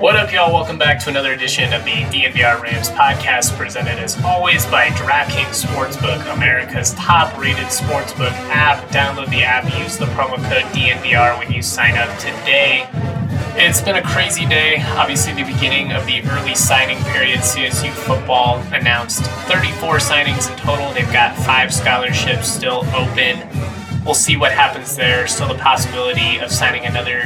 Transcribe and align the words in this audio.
What 0.00 0.14
up, 0.14 0.30
y'all? 0.30 0.52
Welcome 0.52 0.76
back 0.76 1.00
to 1.04 1.08
another 1.08 1.32
edition 1.32 1.72
of 1.72 1.82
the 1.84 1.90
DNVR 1.90 2.60
Rams 2.60 2.90
podcast, 2.90 3.56
presented 3.56 3.98
as 3.98 4.22
always 4.22 4.66
by 4.66 4.88
DraftKings 4.88 5.64
Sportsbook, 5.64 6.34
America's 6.34 6.92
top 6.94 7.36
rated 7.38 7.64
sportsbook 7.68 8.30
app. 8.50 8.86
Download 8.90 9.30
the 9.30 9.42
app, 9.42 9.64
use 9.78 9.96
the 9.96 10.04
promo 10.06 10.36
code 10.50 10.70
DNVR 10.74 11.38
when 11.38 11.50
you 11.50 11.62
sign 11.62 11.96
up 11.96 12.14
today. 12.18 12.86
It's 13.56 13.80
been 13.80 13.96
a 13.96 14.02
crazy 14.02 14.44
day. 14.44 14.84
Obviously, 14.86 15.32
the 15.32 15.50
beginning 15.50 15.92
of 15.92 16.04
the 16.04 16.20
early 16.30 16.54
signing 16.54 17.02
period. 17.04 17.38
CSU 17.38 17.90
football 17.90 18.58
announced 18.74 19.22
34 19.48 19.96
signings 19.96 20.50
in 20.50 20.58
total. 20.58 20.92
They've 20.92 21.10
got 21.10 21.34
five 21.36 21.72
scholarships 21.72 22.52
still 22.52 22.84
open. 22.94 23.75
We'll 24.06 24.14
see 24.14 24.36
what 24.36 24.52
happens 24.52 24.94
there. 24.94 25.26
Still 25.26 25.48
the 25.48 25.58
possibility 25.58 26.38
of 26.38 26.52
signing 26.52 26.86
another 26.86 27.22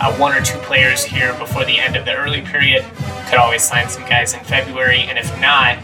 uh, 0.00 0.12
one 0.16 0.36
or 0.36 0.42
two 0.42 0.58
players 0.58 1.04
here 1.04 1.32
before 1.38 1.64
the 1.64 1.78
end 1.78 1.94
of 1.94 2.04
the 2.04 2.16
early 2.16 2.40
period. 2.40 2.84
Could 3.28 3.38
always 3.38 3.62
sign 3.62 3.88
some 3.88 4.02
guys 4.02 4.34
in 4.34 4.40
February, 4.40 5.02
and 5.02 5.16
if 5.16 5.30
not, 5.40 5.78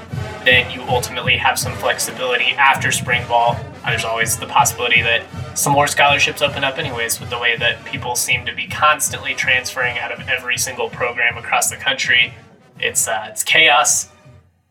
then 0.45 0.69
you 0.73 0.83
ultimately 0.89 1.37
have 1.37 1.61
some 1.61 1.75
flexibility 1.75 2.51
after 2.55 2.91
spring 2.91 3.25
ball. 3.29 3.53
Uh, 3.85 3.91
there's 3.91 4.05
always 4.05 4.37
the 4.37 4.47
possibility 4.47 5.01
that 5.01 5.23
some 5.57 5.73
more 5.73 5.87
scholarships 5.87 6.43
open 6.43 6.65
up, 6.65 6.77
anyways, 6.77 7.21
with 7.21 7.31
the 7.31 7.39
way 7.39 7.57
that 7.57 7.85
people 7.85 8.17
seem 8.17 8.45
to 8.47 8.53
be 8.53 8.67
constantly 8.67 9.33
transferring 9.33 9.97
out 9.97 10.11
of 10.11 10.29
every 10.29 10.59
single 10.59 10.91
program 10.91 11.39
across 11.39 11.71
the 11.71 11.77
country. 11.77 12.35
It's 12.81 13.07
uh, 13.07 13.29
it's 13.31 13.45
chaos. 13.45 14.09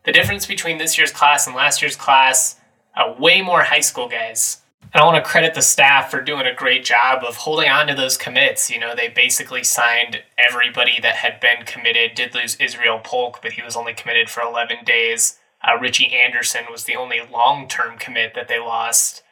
The 0.04 0.12
difference 0.12 0.44
between 0.44 0.76
this 0.76 0.98
year's 0.98 1.12
class 1.12 1.46
and 1.46 1.56
last 1.56 1.80
year's 1.80 1.96
class, 1.96 2.56
uh, 2.94 3.14
way 3.18 3.40
more 3.40 3.62
high 3.62 3.80
school 3.80 4.06
guys 4.06 4.58
and 4.96 5.02
I 5.02 5.06
want 5.06 5.22
to 5.22 5.30
credit 5.30 5.52
the 5.52 5.60
staff 5.60 6.10
for 6.10 6.22
doing 6.22 6.46
a 6.46 6.54
great 6.54 6.82
job 6.82 7.22
of 7.22 7.36
holding 7.36 7.68
on 7.68 7.86
to 7.88 7.94
those 7.94 8.16
commits. 8.16 8.70
You 8.70 8.80
know, 8.80 8.94
they 8.94 9.08
basically 9.08 9.62
signed 9.62 10.22
everybody 10.38 10.98
that 11.02 11.16
had 11.16 11.38
been 11.38 11.66
committed. 11.66 12.14
Did 12.14 12.34
lose 12.34 12.56
Israel 12.56 12.98
Polk, 13.04 13.40
but 13.42 13.52
he 13.52 13.62
was 13.62 13.76
only 13.76 13.92
committed 13.92 14.30
for 14.30 14.40
11 14.42 14.86
days. 14.86 15.38
Uh, 15.62 15.76
Richie 15.78 16.14
Anderson 16.14 16.62
was 16.70 16.84
the 16.84 16.96
only 16.96 17.20
long 17.30 17.68
term 17.68 17.98
commit 17.98 18.32
that 18.34 18.48
they 18.48 18.58
lost. 18.58 19.22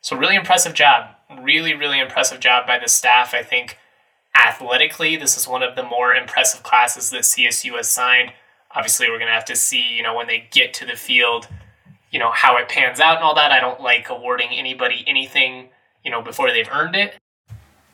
So, 0.00 0.16
really 0.16 0.34
impressive 0.34 0.74
job. 0.74 1.10
Really, 1.40 1.72
really 1.72 2.00
impressive 2.00 2.40
job 2.40 2.66
by 2.66 2.80
the 2.80 2.88
staff. 2.88 3.32
I 3.32 3.44
think 3.44 3.78
athletically, 4.34 5.14
this 5.14 5.36
is 5.36 5.46
one 5.46 5.62
of 5.62 5.76
the 5.76 5.84
more 5.84 6.12
impressive 6.12 6.64
classes 6.64 7.10
that 7.10 7.22
CSU 7.22 7.76
has 7.76 7.88
signed. 7.88 8.32
Obviously, 8.74 9.08
we're 9.08 9.18
going 9.18 9.28
to 9.28 9.34
have 9.34 9.44
to 9.44 9.54
see, 9.54 9.94
you 9.94 10.02
know, 10.02 10.16
when 10.16 10.26
they 10.26 10.48
get 10.50 10.74
to 10.74 10.84
the 10.84 10.96
field 10.96 11.46
you 12.12 12.20
know 12.20 12.30
how 12.30 12.56
it 12.58 12.68
pans 12.68 13.00
out 13.00 13.16
and 13.16 13.24
all 13.24 13.34
that. 13.34 13.50
I 13.50 13.58
don't 13.58 13.80
like 13.80 14.08
awarding 14.08 14.50
anybody 14.52 15.02
anything 15.06 15.70
you 16.04 16.10
know 16.10 16.22
before 16.22 16.50
they've 16.50 16.68
earned 16.70 16.94
it. 16.94 17.14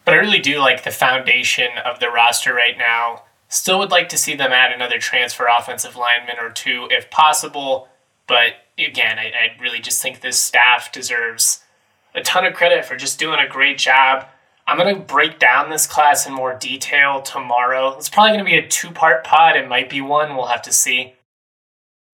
But 0.04 0.14
I 0.14 0.18
really 0.18 0.40
do 0.40 0.58
like 0.58 0.84
the 0.84 0.90
foundation 0.90 1.68
of 1.84 2.00
the 2.00 2.10
roster 2.10 2.52
right 2.52 2.76
now. 2.76 3.24
Still 3.48 3.78
would 3.78 3.90
like 3.90 4.08
to 4.10 4.18
see 4.18 4.34
them 4.34 4.52
add 4.52 4.72
another 4.72 4.98
transfer 4.98 5.46
offensive 5.46 5.96
lineman 5.96 6.36
or 6.38 6.50
two 6.50 6.88
if 6.90 7.10
possible. 7.10 7.88
But 8.26 8.52
again, 8.78 9.18
I, 9.18 9.26
I 9.26 9.60
really 9.60 9.80
just 9.80 10.02
think 10.02 10.20
this 10.20 10.38
staff 10.38 10.92
deserves 10.92 11.62
a 12.14 12.22
ton 12.22 12.44
of 12.44 12.54
credit 12.54 12.84
for 12.84 12.96
just 12.96 13.18
doing 13.18 13.38
a 13.38 13.48
great 13.48 13.78
job. 13.78 14.26
I'm 14.66 14.76
going 14.76 14.94
to 14.94 15.00
break 15.00 15.38
down 15.38 15.70
this 15.70 15.86
class 15.86 16.26
in 16.26 16.34
more 16.34 16.54
detail 16.54 17.22
tomorrow. 17.22 17.96
It's 17.96 18.10
probably 18.10 18.32
going 18.32 18.44
to 18.44 18.50
be 18.50 18.58
a 18.58 18.68
two 18.68 18.90
part 18.90 19.24
pod. 19.24 19.56
It 19.56 19.68
might 19.68 19.88
be 19.88 20.02
one. 20.02 20.36
We'll 20.36 20.46
have 20.46 20.62
to 20.62 20.72
see. 20.72 21.14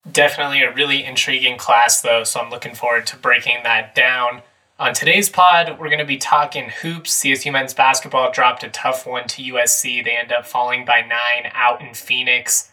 Definitely 0.09 0.63
a 0.63 0.73
really 0.73 1.03
intriguing 1.03 1.57
class, 1.57 2.01
though, 2.01 2.23
so 2.23 2.39
I'm 2.39 2.50
looking 2.50 2.73
forward 2.73 3.06
to 3.07 3.17
breaking 3.17 3.59
that 3.63 3.94
down. 3.94 4.41
On 4.79 4.95
today's 4.95 5.29
pod, 5.29 5.78
we're 5.79 5.89
going 5.89 6.00
to 6.00 6.06
be 6.06 6.17
talking 6.17 6.69
hoops. 6.69 7.22
CSU 7.22 7.51
men's 7.51 7.75
basketball 7.75 8.31
dropped 8.31 8.63
a 8.63 8.69
tough 8.69 9.06
one 9.06 9.28
to 9.28 9.44
USC. 9.44 10.03
They 10.03 10.17
end 10.17 10.31
up 10.31 10.47
falling 10.47 10.85
by 10.85 11.01
nine 11.01 11.51
out 11.53 11.81
in 11.81 11.94
Phoenix. 11.94 12.72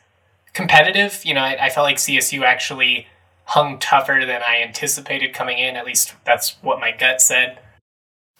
Competitive, 0.54 1.22
you 1.22 1.34
know, 1.34 1.42
I, 1.42 1.66
I 1.66 1.68
felt 1.68 1.84
like 1.84 1.96
CSU 1.96 2.44
actually 2.44 3.08
hung 3.44 3.78
tougher 3.78 4.24
than 4.24 4.40
I 4.42 4.62
anticipated 4.62 5.34
coming 5.34 5.58
in. 5.58 5.76
At 5.76 5.84
least 5.84 6.14
that's 6.24 6.56
what 6.62 6.80
my 6.80 6.92
gut 6.92 7.20
said. 7.20 7.58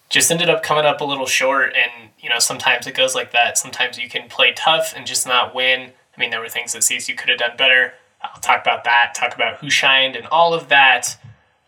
Just 0.09 0.31
ended 0.31 0.48
up 0.48 0.62
coming 0.62 0.87
up 0.87 1.03
a 1.03 1.04
little 1.04 1.27
short, 1.27 1.75
and 1.77 2.09
you 2.19 2.31
know, 2.31 2.38
sometimes 2.38 2.87
it 2.87 2.94
goes 2.94 3.15
like 3.15 3.32
that. 3.32 3.59
Sometimes 3.59 3.98
you 3.98 4.09
can 4.09 4.31
play 4.31 4.54
tough 4.56 4.94
and 4.97 5.06
just 5.06 5.27
not 5.27 5.54
win. 5.54 5.93
I 6.16 6.21
mean, 6.21 6.31
there 6.31 6.41
were 6.41 6.48
things 6.48 6.72
that 6.72 6.81
CSU 6.81 7.16
could 7.19 7.28
have 7.28 7.38
done 7.38 7.56
better. 7.59 7.93
I'll 8.23 8.41
talk 8.41 8.61
about 8.61 8.84
that, 8.84 9.15
talk 9.15 9.34
about 9.34 9.59
who 9.59 9.71
shined 9.71 10.17
and 10.17 10.27
all 10.27 10.55
of 10.55 10.69
that. 10.69 11.19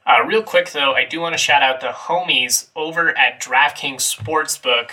Uh, 0.07 0.25
real 0.25 0.43
quick 0.43 0.73
though, 0.73 0.95
I 0.95 1.05
do 1.05 1.21
want 1.21 1.35
to 1.35 1.39
shout 1.39 1.63
out 1.63 1.81
the 1.81 1.89
homies 1.89 2.69
over 2.75 3.17
at 3.17 3.41
DraftKings 3.41 4.17
Sportsbook. 4.17 4.93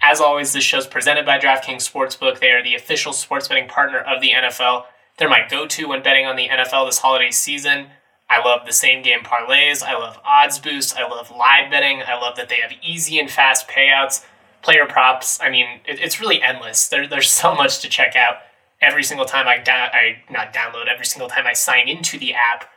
As 0.00 0.20
always, 0.20 0.52
this 0.52 0.62
show 0.62 0.78
is 0.78 0.86
presented 0.86 1.26
by 1.26 1.38
DraftKings 1.38 1.90
Sportsbook. 1.90 2.38
They 2.38 2.50
are 2.50 2.62
the 2.62 2.74
official 2.74 3.12
sports 3.12 3.48
betting 3.48 3.68
partner 3.68 3.98
of 3.98 4.20
the 4.20 4.30
NFL. 4.30 4.84
They're 5.18 5.28
my 5.28 5.46
go 5.48 5.66
to 5.66 5.88
when 5.88 6.02
betting 6.02 6.26
on 6.26 6.36
the 6.36 6.48
NFL 6.48 6.86
this 6.86 6.98
holiday 6.98 7.30
season. 7.30 7.88
I 8.28 8.44
love 8.44 8.66
the 8.66 8.72
same 8.72 9.02
game 9.02 9.20
parlays. 9.20 9.82
I 9.82 9.94
love 9.94 10.18
odds 10.24 10.58
boosts. 10.58 10.94
I 10.94 11.08
love 11.08 11.30
live 11.30 11.70
betting. 11.70 12.02
I 12.06 12.14
love 12.20 12.36
that 12.36 12.48
they 12.48 12.60
have 12.60 12.72
easy 12.82 13.18
and 13.18 13.30
fast 13.30 13.68
payouts, 13.68 14.24
player 14.62 14.84
props. 14.86 15.40
I 15.40 15.48
mean, 15.48 15.80
it, 15.86 16.00
it's 16.00 16.20
really 16.20 16.42
endless. 16.42 16.88
There, 16.88 17.06
there's 17.06 17.30
so 17.30 17.54
much 17.54 17.80
to 17.80 17.88
check 17.88 18.16
out 18.16 18.38
every 18.80 19.02
single 19.02 19.26
time 19.26 19.48
I, 19.48 19.58
da- 19.58 19.90
I 19.92 20.22
not 20.30 20.52
download, 20.52 20.88
every 20.88 21.06
single 21.06 21.28
time 21.28 21.46
I 21.46 21.52
sign 21.52 21.88
into 21.88 22.18
the 22.18 22.34
app, 22.34 22.68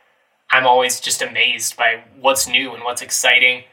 I'm 0.50 0.66
always 0.66 1.00
just 1.00 1.22
amazed 1.22 1.76
by 1.76 2.02
what's 2.18 2.48
new 2.48 2.74
and 2.74 2.82
what's 2.82 3.02
exciting. 3.02 3.64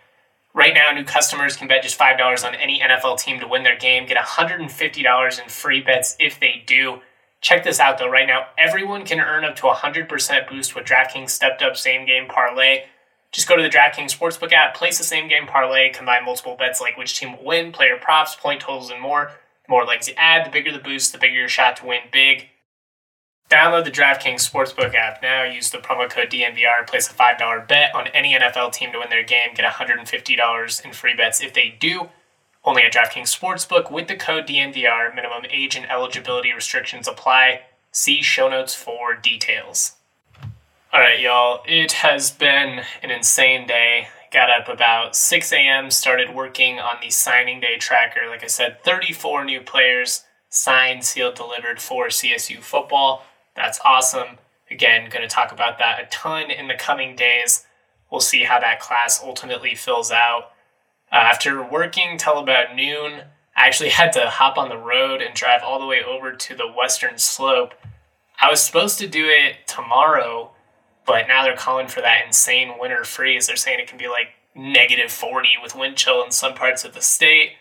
Right 0.54 0.74
now, 0.74 0.92
new 0.92 1.04
customers 1.04 1.56
can 1.56 1.68
bet 1.68 1.84
just 1.84 2.00
$5 2.00 2.46
on 2.46 2.56
any 2.56 2.80
NFL 2.80 3.20
team 3.20 3.40
to 3.40 3.48
win 3.48 3.64
their 3.64 3.78
game, 3.78 4.06
get 4.06 4.18
$150 4.18 5.42
in 5.44 5.50
free 5.50 5.82
bets 5.82 6.16
if 6.20 6.40
they 6.40 6.64
do. 6.66 7.02
Check 7.42 7.64
this 7.64 7.80
out 7.80 7.98
though, 8.00 8.10
right 8.10 8.28
now, 8.28 8.48
everyone 8.58 9.06
can 9.06 9.20
earn 9.20 9.46
up 9.46 9.56
to 9.58 9.68
a 9.68 9.76
100% 9.76 10.50
boost 10.50 10.76
with 10.76 10.86
DraftKings 10.86 11.30
stepped 11.30 11.62
up 11.62 11.78
same 11.78 12.06
game 12.06 12.28
parlay. 12.28 12.86
Just 13.32 13.48
go 13.48 13.56
to 13.56 13.62
the 13.62 13.70
DraftKings 13.70 14.18
Sportsbook 14.18 14.54
app, 14.54 14.76
place 14.76 14.98
the 14.98 15.04
same 15.04 15.28
game 15.28 15.46
parlay, 15.46 15.92
combine 15.92 16.26
multiple 16.26 16.56
bets 16.58 16.82
like 16.82 16.98
which 16.98 17.20
team 17.20 17.38
will 17.38 17.46
win, 17.46 17.72
player 17.72 17.98
props, 18.00 18.36
point 18.36 18.62
totals, 18.62 18.90
and 18.90 19.02
more 19.02 19.32
more 19.68 19.86
legs 19.86 20.08
you 20.08 20.14
add, 20.18 20.46
the 20.46 20.52
bigger 20.52 20.72
the 20.72 20.80
boost, 20.80 21.12
the 21.12 21.18
bigger 21.18 21.36
your 21.36 21.50
shot 21.50 21.78
to 21.78 21.86
win 21.86 22.02
big. 22.12 22.50
Download 23.50 23.86
the 23.86 23.92
DraftKings 23.92 24.50
Sportsbook 24.50 24.94
app 24.94 25.22
now. 25.22 25.44
Use 25.44 25.72
the 25.72 25.78
promo 25.78 26.10
code 26.10 26.30
DNVR. 26.30 26.86
Place 26.86 27.10
a 27.10 27.14
$5 27.14 27.68
bet 27.68 27.96
on 27.96 28.08
any 28.08 28.34
NFL 28.34 28.74
team 28.74 28.92
to 28.92 29.00
win 29.00 29.10
their 29.10 29.24
game. 29.24 29.54
Get 29.56 29.66
$150 29.72 30.86
in 30.86 30.94
free 30.94 31.14
bets 31.16 31.42
if 31.42 31.54
they 31.54 31.76
do. 31.80 32.10
Only 32.66 32.84
at 32.84 32.94
DraftKings 32.94 33.34
Sportsbook 33.34 33.90
with 33.90 34.10
the 34.10 34.18
code 34.18 34.48
DNVR. 34.48 35.16
Minimum 35.16 35.46
age 35.50 35.78
and 35.78 35.90
eligibility 35.90 36.52
restrictions 36.52 37.08
apply. 37.08 37.62
See 37.92 38.22
show 38.22 38.50
notes 38.50 38.76
for 38.76 39.16
details. 39.16 39.94
All 40.92 41.00
right, 41.00 41.20
y'all. 41.20 41.64
It 41.66 41.94
has 41.94 42.32
been 42.32 42.82
an 43.02 43.12
insane 43.12 43.66
day 43.66 44.10
got 44.38 44.52
up 44.52 44.70
about 44.70 45.16
6 45.16 45.52
a.m., 45.52 45.90
started 45.90 46.36
working 46.36 46.78
on 46.78 46.98
the 47.02 47.10
signing 47.10 47.60
day 47.60 47.76
tracker. 47.80 48.30
Like 48.30 48.44
I 48.44 48.48
said, 48.48 48.84
34 48.84 49.44
new 49.46 49.62
players 49.62 50.26
signed, 50.50 51.04
sealed, 51.04 51.34
delivered 51.34 51.82
for 51.82 52.10
CSU 52.10 52.60
football. 52.60 53.24
That's 53.56 53.80
awesome. 53.84 54.38
Again, 54.70 55.10
going 55.10 55.28
to 55.28 55.28
talk 55.28 55.52
about 55.52 55.80
that 55.80 56.00
a 56.00 56.06
ton 56.12 56.52
in 56.52 56.68
the 56.68 56.76
coming 56.76 57.16
days. 57.16 57.66
We'll 58.12 58.22
see 58.22 58.44
how 58.44 58.60
that 58.60 58.80
class 58.80 59.20
ultimately 59.24 59.74
fills 59.74 60.12
out. 60.12 60.52
Uh, 61.12 61.16
after 61.16 61.68
working 61.68 62.20
till 62.20 62.38
about 62.38 62.76
noon, 62.76 63.22
I 63.56 63.66
actually 63.66 63.90
had 64.02 64.14
to 64.14 64.30
hop 64.30 64.60
on 64.60 64.70
the 64.70 64.78
road 64.78 65.20
and 65.20 65.34
drive 65.34 65.64
all 65.64 65.80
the 65.80 65.88
way 65.88 66.04
over 66.04 66.34
to 66.34 66.56
the 66.56 66.72
western 66.72 67.18
slope. 67.18 67.74
I 68.40 68.52
was 68.52 68.62
supposed 68.62 69.00
to 69.00 69.08
do 69.08 69.26
it 69.26 69.66
tomorrow, 69.66 70.52
but 71.08 71.28
now 71.28 71.44
they're 71.44 71.56
calling 71.56 71.88
for 71.88 72.02
that 72.02 72.26
insane 72.28 72.74
winter 72.78 73.04
freeze. 73.04 73.48
They're 73.48 73.56
saying 73.56 73.80
it 73.80 73.88
can 73.88 73.98
be 73.98 74.10
like 74.10 74.28
negative 74.54 75.12
40 75.12 75.48
with 75.64 75.76
wind 75.76 75.96
chill 75.96 76.24
in 76.24 76.32
some 76.32 76.54
parts 76.54 76.84
of 76.84 76.94
the 76.94 77.02
state. 77.02 77.54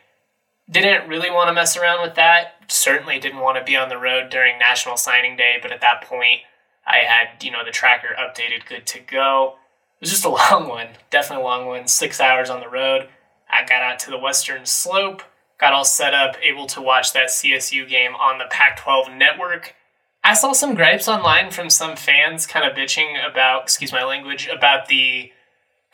Didn't 0.68 1.08
really 1.08 1.30
want 1.30 1.48
to 1.48 1.54
mess 1.54 1.76
around 1.76 2.02
with 2.02 2.16
that. 2.16 2.54
Certainly 2.66 3.20
didn't 3.20 3.38
want 3.38 3.56
to 3.56 3.64
be 3.64 3.76
on 3.76 3.88
the 3.88 3.98
road 3.98 4.30
during 4.30 4.58
National 4.58 4.96
Signing 4.96 5.36
Day, 5.36 5.58
but 5.62 5.70
at 5.70 5.80
that 5.80 6.02
point, 6.02 6.40
I 6.84 6.98
had, 6.98 7.42
you 7.42 7.52
know, 7.52 7.64
the 7.64 7.70
tracker 7.70 8.16
updated, 8.18 8.66
good 8.68 8.84
to 8.86 8.98
go. 8.98 9.54
It 9.94 10.00
was 10.00 10.10
just 10.10 10.24
a 10.24 10.28
long 10.52 10.68
one, 10.68 10.88
definitely 11.10 11.44
a 11.44 11.46
long 11.46 11.66
one, 11.66 11.86
six 11.86 12.20
hours 12.20 12.50
on 12.50 12.60
the 12.60 12.68
road. 12.68 13.08
I 13.48 13.64
got 13.64 13.82
out 13.82 14.00
to 14.00 14.10
the 14.10 14.18
western 14.18 14.66
slope, 14.66 15.22
got 15.58 15.72
all 15.72 15.84
set 15.84 16.14
up, 16.14 16.36
able 16.42 16.66
to 16.66 16.82
watch 16.82 17.12
that 17.12 17.28
CSU 17.28 17.88
game 17.88 18.16
on 18.16 18.38
the 18.38 18.46
Pac 18.50 18.78
12 18.78 19.12
network. 19.14 19.76
I 20.26 20.34
saw 20.34 20.52
some 20.52 20.74
gripes 20.74 21.06
online 21.06 21.52
from 21.52 21.70
some 21.70 21.94
fans 21.94 22.48
kind 22.48 22.68
of 22.68 22.76
bitching 22.76 23.14
about, 23.24 23.62
excuse 23.62 23.92
my 23.92 24.02
language, 24.02 24.48
about 24.48 24.88
the 24.88 25.30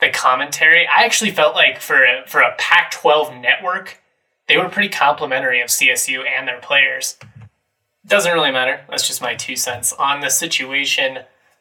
the 0.01 0.09
commentary. 0.09 0.87
I 0.87 1.03
actually 1.03 1.29
felt 1.29 1.53
like 1.53 1.79
for 1.79 2.03
a, 2.03 2.23
for 2.25 2.41
a 2.41 2.55
Pac 2.57 2.89
12 2.91 3.35
network, 3.35 4.01
they 4.47 4.57
were 4.57 4.69
pretty 4.69 4.89
complimentary 4.89 5.61
of 5.61 5.69
CSU 5.69 6.27
and 6.27 6.47
their 6.47 6.59
players. 6.59 7.15
Doesn't 8.07 8.33
really 8.33 8.51
matter. 8.51 8.81
That's 8.89 9.07
just 9.07 9.21
my 9.21 9.35
two 9.35 9.55
cents 9.55 9.93
on 9.93 10.21
the 10.21 10.29
situation. 10.29 11.19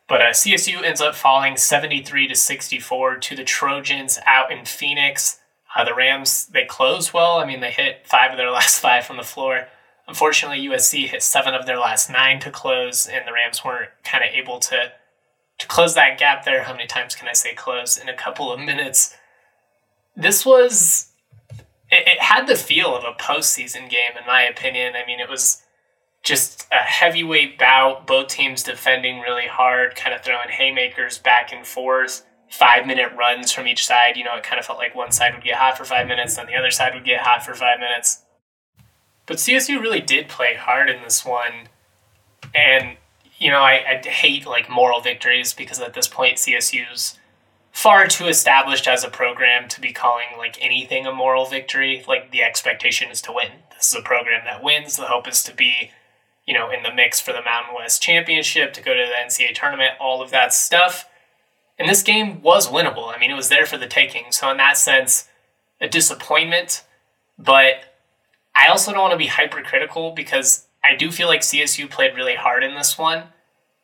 But 0.08 0.22
uh, 0.22 0.30
CSU 0.30 0.82
ends 0.82 1.02
up 1.02 1.14
falling 1.14 1.58
73 1.58 2.26
to 2.26 2.34
64 2.34 3.16
to 3.18 3.36
the 3.36 3.44
Trojans 3.44 4.18
out 4.24 4.50
in 4.50 4.64
Phoenix. 4.64 5.40
Uh, 5.76 5.84
the 5.84 5.94
Rams, 5.94 6.46
they 6.46 6.64
close 6.64 7.12
well. 7.12 7.36
I 7.36 7.44
mean, 7.44 7.60
they 7.60 7.70
hit 7.70 8.06
five 8.06 8.30
of 8.30 8.38
their 8.38 8.50
last 8.58 8.80
five 8.80 9.04
from 9.04 9.18
the 9.18 9.22
floor. 9.22 9.68
Unfortunately, 10.08 10.66
USC 10.68 11.06
hit 11.06 11.22
seven 11.22 11.54
of 11.54 11.66
their 11.66 11.78
last 11.78 12.10
nine 12.10 12.40
to 12.40 12.50
close, 12.50 13.06
and 13.06 13.26
the 13.26 13.32
Rams 13.32 13.64
weren't 13.64 13.90
kind 14.04 14.24
of 14.24 14.30
able 14.34 14.58
to 14.60 14.92
to 15.58 15.66
close 15.68 15.94
that 15.94 16.18
gap 16.18 16.44
there. 16.44 16.64
How 16.64 16.72
many 16.72 16.86
times 16.86 17.14
can 17.14 17.28
I 17.28 17.34
say 17.34 17.54
close 17.54 17.96
in 17.96 18.08
a 18.08 18.16
couple 18.16 18.52
of 18.52 18.58
minutes? 18.58 19.16
This 20.16 20.44
was 20.44 21.12
it, 21.90 22.06
it 22.06 22.20
had 22.20 22.46
the 22.46 22.56
feel 22.56 22.96
of 22.96 23.04
a 23.04 23.12
postseason 23.22 23.88
game, 23.88 24.16
in 24.18 24.26
my 24.26 24.42
opinion. 24.42 24.94
I 24.96 25.06
mean, 25.06 25.20
it 25.20 25.28
was 25.28 25.62
just 26.22 26.66
a 26.72 26.76
heavyweight 26.76 27.58
bout, 27.58 28.06
both 28.06 28.28
teams 28.28 28.62
defending 28.62 29.20
really 29.20 29.46
hard, 29.46 29.94
kind 29.94 30.14
of 30.14 30.22
throwing 30.22 30.48
haymakers 30.48 31.18
back 31.18 31.52
and 31.52 31.66
forth, 31.66 32.24
five 32.48 32.86
minute 32.86 33.12
runs 33.16 33.52
from 33.52 33.66
each 33.66 33.84
side. 33.86 34.16
You 34.16 34.24
know, 34.24 34.36
it 34.36 34.44
kind 34.44 34.58
of 34.58 34.64
felt 34.64 34.78
like 34.78 34.94
one 34.94 35.12
side 35.12 35.34
would 35.34 35.44
get 35.44 35.56
hot 35.56 35.76
for 35.76 35.84
five 35.84 36.06
minutes, 36.06 36.36
then 36.36 36.46
the 36.46 36.54
other 36.54 36.70
side 36.70 36.94
would 36.94 37.04
get 37.04 37.20
hot 37.20 37.44
for 37.44 37.54
five 37.54 37.78
minutes. 37.78 38.21
But 39.26 39.36
CSU 39.36 39.80
really 39.80 40.00
did 40.00 40.28
play 40.28 40.54
hard 40.54 40.90
in 40.90 41.02
this 41.02 41.24
one. 41.24 41.68
And, 42.54 42.96
you 43.38 43.50
know, 43.50 43.60
I, 43.60 44.00
I 44.04 44.08
hate 44.08 44.46
like 44.46 44.68
moral 44.68 45.00
victories 45.00 45.54
because 45.54 45.80
at 45.80 45.94
this 45.94 46.08
point, 46.08 46.38
CSU's 46.38 47.18
far 47.70 48.06
too 48.06 48.26
established 48.26 48.86
as 48.86 49.02
a 49.02 49.08
program 49.08 49.68
to 49.68 49.80
be 49.80 49.92
calling 49.92 50.26
like 50.36 50.58
anything 50.60 51.06
a 51.06 51.12
moral 51.12 51.46
victory. 51.46 52.04
Like 52.06 52.30
the 52.30 52.42
expectation 52.42 53.10
is 53.10 53.22
to 53.22 53.32
win. 53.32 53.48
This 53.76 53.92
is 53.92 53.98
a 53.98 54.02
program 54.02 54.44
that 54.44 54.62
wins. 54.62 54.96
The 54.96 55.06
hope 55.06 55.26
is 55.26 55.42
to 55.44 55.54
be, 55.54 55.90
you 56.46 56.54
know, 56.54 56.70
in 56.70 56.82
the 56.82 56.92
mix 56.92 57.20
for 57.20 57.32
the 57.32 57.42
Mountain 57.42 57.74
West 57.74 58.02
Championship, 58.02 58.72
to 58.74 58.82
go 58.82 58.94
to 58.94 59.00
the 59.00 59.26
NCAA 59.26 59.54
tournament, 59.54 59.92
all 60.00 60.20
of 60.20 60.30
that 60.30 60.52
stuff. 60.52 61.06
And 61.78 61.88
this 61.88 62.02
game 62.02 62.42
was 62.42 62.68
winnable. 62.68 63.14
I 63.14 63.18
mean, 63.18 63.30
it 63.30 63.36
was 63.36 63.48
there 63.48 63.66
for 63.66 63.78
the 63.78 63.86
taking. 63.86 64.30
So 64.30 64.50
in 64.50 64.58
that 64.58 64.76
sense, 64.76 65.28
a 65.80 65.88
disappointment. 65.88 66.84
But 67.38 67.91
I 68.54 68.68
also 68.68 68.92
don't 68.92 69.00
want 69.00 69.12
to 69.12 69.18
be 69.18 69.26
hypercritical 69.26 70.12
because 70.12 70.66
I 70.84 70.96
do 70.96 71.10
feel 71.10 71.28
like 71.28 71.40
CSU 71.40 71.90
played 71.90 72.16
really 72.16 72.34
hard 72.34 72.64
in 72.64 72.74
this 72.74 72.98
one. 72.98 73.24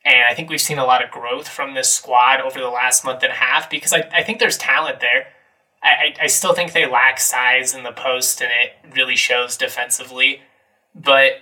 And 0.05 0.25
I 0.29 0.33
think 0.33 0.49
we've 0.49 0.61
seen 0.61 0.79
a 0.79 0.85
lot 0.85 1.03
of 1.03 1.11
growth 1.11 1.47
from 1.47 1.73
this 1.73 1.93
squad 1.93 2.41
over 2.41 2.59
the 2.59 2.69
last 2.69 3.03
month 3.03 3.23
and 3.23 3.31
a 3.31 3.35
half 3.35 3.69
because 3.69 3.93
I, 3.93 4.09
I 4.13 4.23
think 4.23 4.39
there's 4.39 4.57
talent 4.57 4.99
there. 4.99 5.27
I, 5.81 6.13
I 6.21 6.27
still 6.27 6.53
think 6.53 6.73
they 6.73 6.85
lack 6.85 7.19
size 7.19 7.73
in 7.73 7.83
the 7.83 7.91
post 7.91 8.41
and 8.41 8.51
it 8.51 8.95
really 8.95 9.15
shows 9.15 9.57
defensively. 9.57 10.41
But 10.93 11.39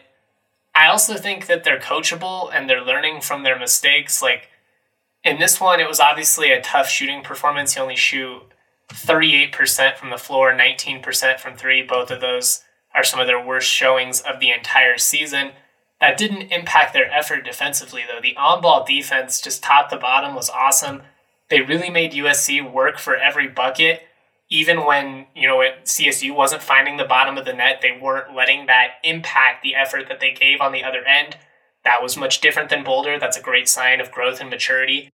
I 0.75 0.87
also 0.87 1.15
think 1.15 1.47
that 1.47 1.63
they're 1.63 1.79
coachable 1.79 2.51
and 2.53 2.69
they're 2.69 2.83
learning 2.83 3.21
from 3.21 3.43
their 3.43 3.57
mistakes. 3.57 4.21
Like 4.21 4.49
in 5.23 5.39
this 5.39 5.59
one, 5.59 5.79
it 5.79 5.87
was 5.87 5.99
obviously 5.99 6.51
a 6.51 6.61
tough 6.61 6.87
shooting 6.87 7.23
performance. 7.23 7.75
You 7.75 7.81
only 7.81 7.95
shoot 7.95 8.43
38% 8.89 9.97
from 9.97 10.11
the 10.11 10.17
floor, 10.17 10.53
19% 10.53 11.39
from 11.39 11.55
three. 11.55 11.81
Both 11.81 12.11
of 12.11 12.21
those 12.21 12.63
are 12.97 13.03
some 13.03 13.19
of 13.19 13.27
their 13.27 13.43
worst 13.43 13.69
showings 13.69 14.21
of 14.21 14.39
the 14.39 14.51
entire 14.51 14.97
season. 14.97 15.51
That 16.01 16.17
didn't 16.17 16.51
impact 16.51 16.93
their 16.93 17.09
effort 17.11 17.45
defensively, 17.45 18.03
though. 18.07 18.19
The 18.21 18.35
on 18.35 18.61
ball 18.61 18.83
defense, 18.83 19.39
just 19.39 19.63
top 19.63 19.89
to 19.91 19.97
bottom, 19.97 20.35
was 20.35 20.49
awesome. 20.49 21.03
They 21.49 21.61
really 21.61 21.91
made 21.91 22.11
USC 22.13 22.69
work 22.71 22.97
for 22.97 23.15
every 23.15 23.47
bucket. 23.47 24.01
Even 24.49 24.85
when, 24.85 25.27
you 25.35 25.47
know, 25.47 25.57
CSU 25.83 26.35
wasn't 26.35 26.63
finding 26.63 26.97
the 26.97 27.05
bottom 27.05 27.37
of 27.37 27.45
the 27.45 27.53
net, 27.53 27.79
they 27.81 27.97
weren't 28.01 28.35
letting 28.35 28.65
that 28.65 28.93
impact 29.03 29.61
the 29.61 29.75
effort 29.75 30.07
that 30.07 30.19
they 30.19 30.31
gave 30.31 30.59
on 30.59 30.71
the 30.71 30.83
other 30.83 31.03
end. 31.03 31.37
That 31.83 32.01
was 32.01 32.17
much 32.17 32.41
different 32.41 32.69
than 32.69 32.83
Boulder. 32.83 33.19
That's 33.19 33.37
a 33.37 33.41
great 33.41 33.69
sign 33.69 34.01
of 34.01 34.11
growth 34.11 34.41
and 34.41 34.49
maturity. 34.49 35.11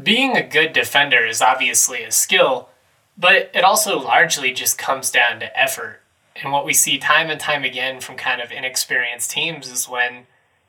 Being 0.00 0.36
a 0.36 0.46
good 0.46 0.72
defender 0.72 1.24
is 1.24 1.42
obviously 1.42 2.02
a 2.02 2.10
skill, 2.10 2.68
but 3.16 3.50
it 3.54 3.64
also 3.64 3.98
largely 3.98 4.52
just 4.52 4.78
comes 4.78 5.10
down 5.10 5.40
to 5.40 5.58
effort. 5.58 6.00
And 6.42 6.52
what 6.52 6.64
we 6.64 6.72
see 6.72 6.98
time 6.98 7.30
and 7.30 7.40
time 7.40 7.64
again 7.64 8.00
from 8.00 8.16
kind 8.16 8.40
of 8.40 8.50
inexperienced 8.50 9.30
teams 9.30 9.70
is 9.70 9.88
when, 9.88 10.26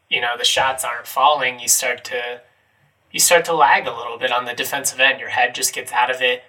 you 0.10 0.22
know, 0.22 0.38
the 0.38 0.46
shots 0.46 0.84
aren't 0.84 1.08
falling, 1.08 1.60
you 1.60 1.68
start 1.68 2.04
to 2.06 2.42
you 3.12 3.20
start 3.20 3.46
to 3.46 3.54
lag 3.54 3.88
a 3.88 3.96
little 3.96 4.18
bit 4.18 4.32
on 4.32 4.44
the 4.44 4.54
defensive 4.54 5.00
end. 5.00 5.22
Your 5.22 5.30
head 5.30 5.56
just 5.56 5.74
gets 5.74 5.94
out 5.94 6.12
of 6.12 6.22
it. 6.22 6.44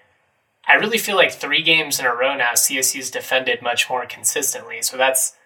I 0.66 0.74
really 0.74 0.98
feel 0.98 1.14
like 1.14 1.30
three 1.30 1.62
games 1.62 2.00
in 2.00 2.06
a 2.06 2.12
row 2.12 2.36
now, 2.36 2.54
CSU's 2.54 3.08
defended 3.08 3.62
much 3.62 3.88
more 3.88 4.04
consistently. 4.04 4.82
So 4.82 4.96
that's, 4.96 5.36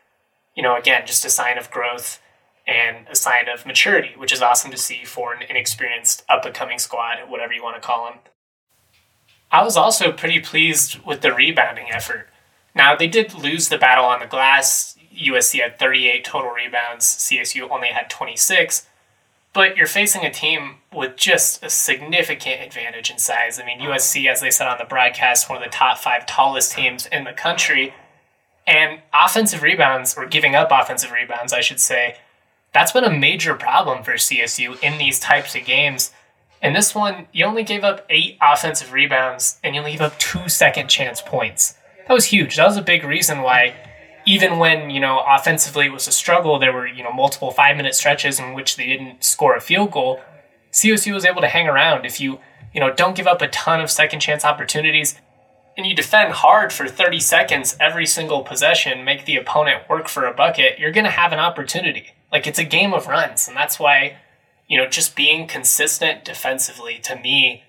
you 0.57 0.63
know, 0.63 0.77
again, 0.77 1.03
just 1.05 1.27
a 1.27 1.31
sign 1.31 1.59
of 1.59 1.71
growth 1.71 2.23
and 2.67 3.07
a 3.11 3.15
sign 3.15 3.51
of 3.53 3.67
maturity, 3.67 4.15
which 4.17 4.33
is 4.33 4.41
awesome 4.41 4.71
to 4.71 4.79
see 4.79 5.05
for 5.05 5.35
an 5.35 5.43
inexperienced 5.43 6.25
up 6.27 6.47
and 6.47 6.55
coming 6.55 6.79
squad, 6.79 7.19
whatever 7.29 7.53
you 7.53 7.63
want 7.63 7.77
to 7.77 7.87
call 7.87 8.07
them. 8.07 8.21
I 9.53 9.63
was 9.63 9.77
also 9.77 10.13
pretty 10.13 10.41
pleased 10.41 11.05
with 11.05 11.21
the 11.21 11.35
rebounding 11.35 11.91
effort. 11.91 12.30
Now, 12.75 12.97
they 12.97 13.09
did 13.09 13.35
lose 13.35 13.69
the 13.69 13.79
battle 13.79 14.05
on 14.05 14.21
the 14.21 14.27
glass. 14.27 14.97
USC 15.15 15.61
had 15.61 15.79
38 15.79 16.25
total 16.25 16.51
rebounds, 16.51 17.05
CSU 17.05 17.69
only 17.71 17.89
had 17.89 18.09
26. 18.09 18.87
But 19.53 19.77
you're 19.77 19.87
facing 19.87 20.25
a 20.25 20.31
team 20.31 20.77
with 20.93 21.17
just 21.17 21.65
a 21.65 21.71
significant 21.71 22.63
advantage 22.63 23.11
in 23.11 23.19
size. 23.19 23.59
I 23.59 23.67
mean, 23.67 23.81
USC, 23.81 24.31
as 24.31 24.41
they 24.41 24.51
said 24.51 24.69
on 24.69 24.79
the 24.79 24.85
broadcast, 24.85 25.49
one 25.49 25.59
of 25.59 25.65
the 25.65 25.71
top 25.71 25.99
five 25.99 26.25
tallest 26.27 26.73
teams 26.73 27.07
in 27.07 27.25
the 27.25 27.33
country. 27.33 27.93
And 28.67 29.01
offensive 29.13 29.63
rebounds, 29.63 30.17
or 30.17 30.27
giving 30.27 30.55
up 30.55 30.69
offensive 30.71 31.11
rebounds, 31.11 31.53
I 31.53 31.61
should 31.61 31.81
say, 31.81 32.17
that's 32.73 32.93
been 32.93 33.03
a 33.03 33.11
major 33.11 33.55
problem 33.55 34.05
for 34.05 34.13
CSU 34.13 34.81
in 34.81 34.99
these 34.99 35.19
types 35.19 35.57
of 35.57 35.65
games. 35.65 36.13
In 36.63 36.73
this 36.73 36.95
one, 36.95 37.27
you 37.33 37.45
only 37.45 37.65
gave 37.65 37.83
up 37.83 38.07
eight 38.09 38.39
offensive 38.41 38.93
rebounds 38.93 39.59
and 39.65 39.75
you 39.75 39.81
only 39.81 39.93
gave 39.93 40.01
up 40.01 40.19
two 40.19 40.49
second 40.49 40.89
chance 40.89 41.21
points 41.21 41.75
that 42.11 42.15
was 42.15 42.25
huge. 42.25 42.57
That 42.57 42.67
was 42.67 42.77
a 42.77 42.83
big 42.83 43.05
reason 43.05 43.41
why, 43.43 43.73
even 44.27 44.59
when 44.59 44.91
you 44.91 44.99
know 44.99 45.23
offensively 45.25 45.87
it 45.87 45.93
was 45.93 46.09
a 46.09 46.11
struggle, 46.13 46.59
there 46.59 46.73
were 46.73 46.85
you 46.85 47.05
know 47.05 47.13
multiple 47.13 47.53
five 47.53 47.77
minute 47.77 47.95
stretches 47.95 48.41
in 48.41 48.53
which 48.53 48.75
they 48.75 48.87
didn't 48.87 49.23
score 49.23 49.55
a 49.55 49.61
field 49.61 49.93
goal. 49.93 50.21
CSU 50.73 51.15
was 51.15 51.25
able 51.25 51.41
to 51.41 51.47
hang 51.47 51.69
around. 51.69 52.05
If 52.05 52.21
you 52.21 52.41
you 52.75 52.81
know 52.81 52.93
don't 52.93 53.15
give 53.15 53.29
up 53.29 53.41
a 53.43 53.47
ton 53.47 53.81
of 53.81 53.93
second 53.93 54.19
chance 54.19 54.45
opportunities, 54.45 55.21
and 55.77 55.87
you 55.87 55.95
defend 55.95 56.33
hard 56.33 56.73
for 56.73 56.89
30 56.89 57.21
seconds 57.21 57.77
every 57.79 58.07
single 58.07 58.43
possession, 58.43 59.05
make 59.05 59.25
the 59.25 59.37
opponent 59.37 59.89
work 59.89 60.09
for 60.09 60.25
a 60.25 60.35
bucket, 60.35 60.81
you're 60.81 60.91
going 60.91 61.05
to 61.05 61.13
have 61.13 61.33
an 61.33 61.39
opportunity. 61.39 62.07
Like 62.33 62.45
it's 62.45 62.59
a 62.59 62.65
game 62.65 62.93
of 62.93 63.07
runs. 63.07 63.47
And 63.47 63.57
that's 63.57 63.79
why, 63.79 64.17
you 64.67 64.77
know, 64.77 64.89
just 64.89 65.15
being 65.15 65.47
consistent 65.47 66.25
defensively 66.25 66.99
to 67.05 67.15
me 67.15 67.63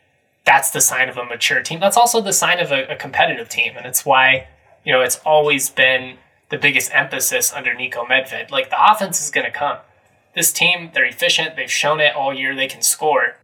that's 0.46 0.72
the 0.72 0.82
sign 0.82 1.10
of 1.10 1.18
a 1.18 1.26
mature 1.26 1.62
team. 1.62 1.80
That's 1.80 1.98
also 1.98 2.22
the 2.22 2.34
sign 2.34 2.60
of 2.60 2.72
a, 2.72 2.86
a 2.88 2.96
competitive 2.96 3.50
team, 3.50 3.74
and 3.78 3.86
it's 3.86 4.06
why 4.06 4.48
you 4.84 4.92
know 4.92 5.02
it's 5.02 5.20
always 5.26 5.70
been 5.70 6.18
the 6.50 6.58
biggest 6.58 6.92
emphasis 6.94 7.54
under 7.54 7.74
Niko 7.74 8.06
Medved. 8.06 8.52
Like 8.52 8.70
the 8.70 8.92
offense 8.92 9.22
is 9.22 9.32
going 9.32 9.46
to 9.46 9.52
come. 9.52 9.78
This 10.34 10.52
team, 10.52 10.92
they're 10.94 11.06
efficient. 11.06 11.56
They've 11.56 11.72
shown 11.72 12.00
it 12.00 12.16
all 12.16 12.34
year. 12.34 12.56
They 12.56 12.68
can 12.68 12.82
score. 12.82 13.36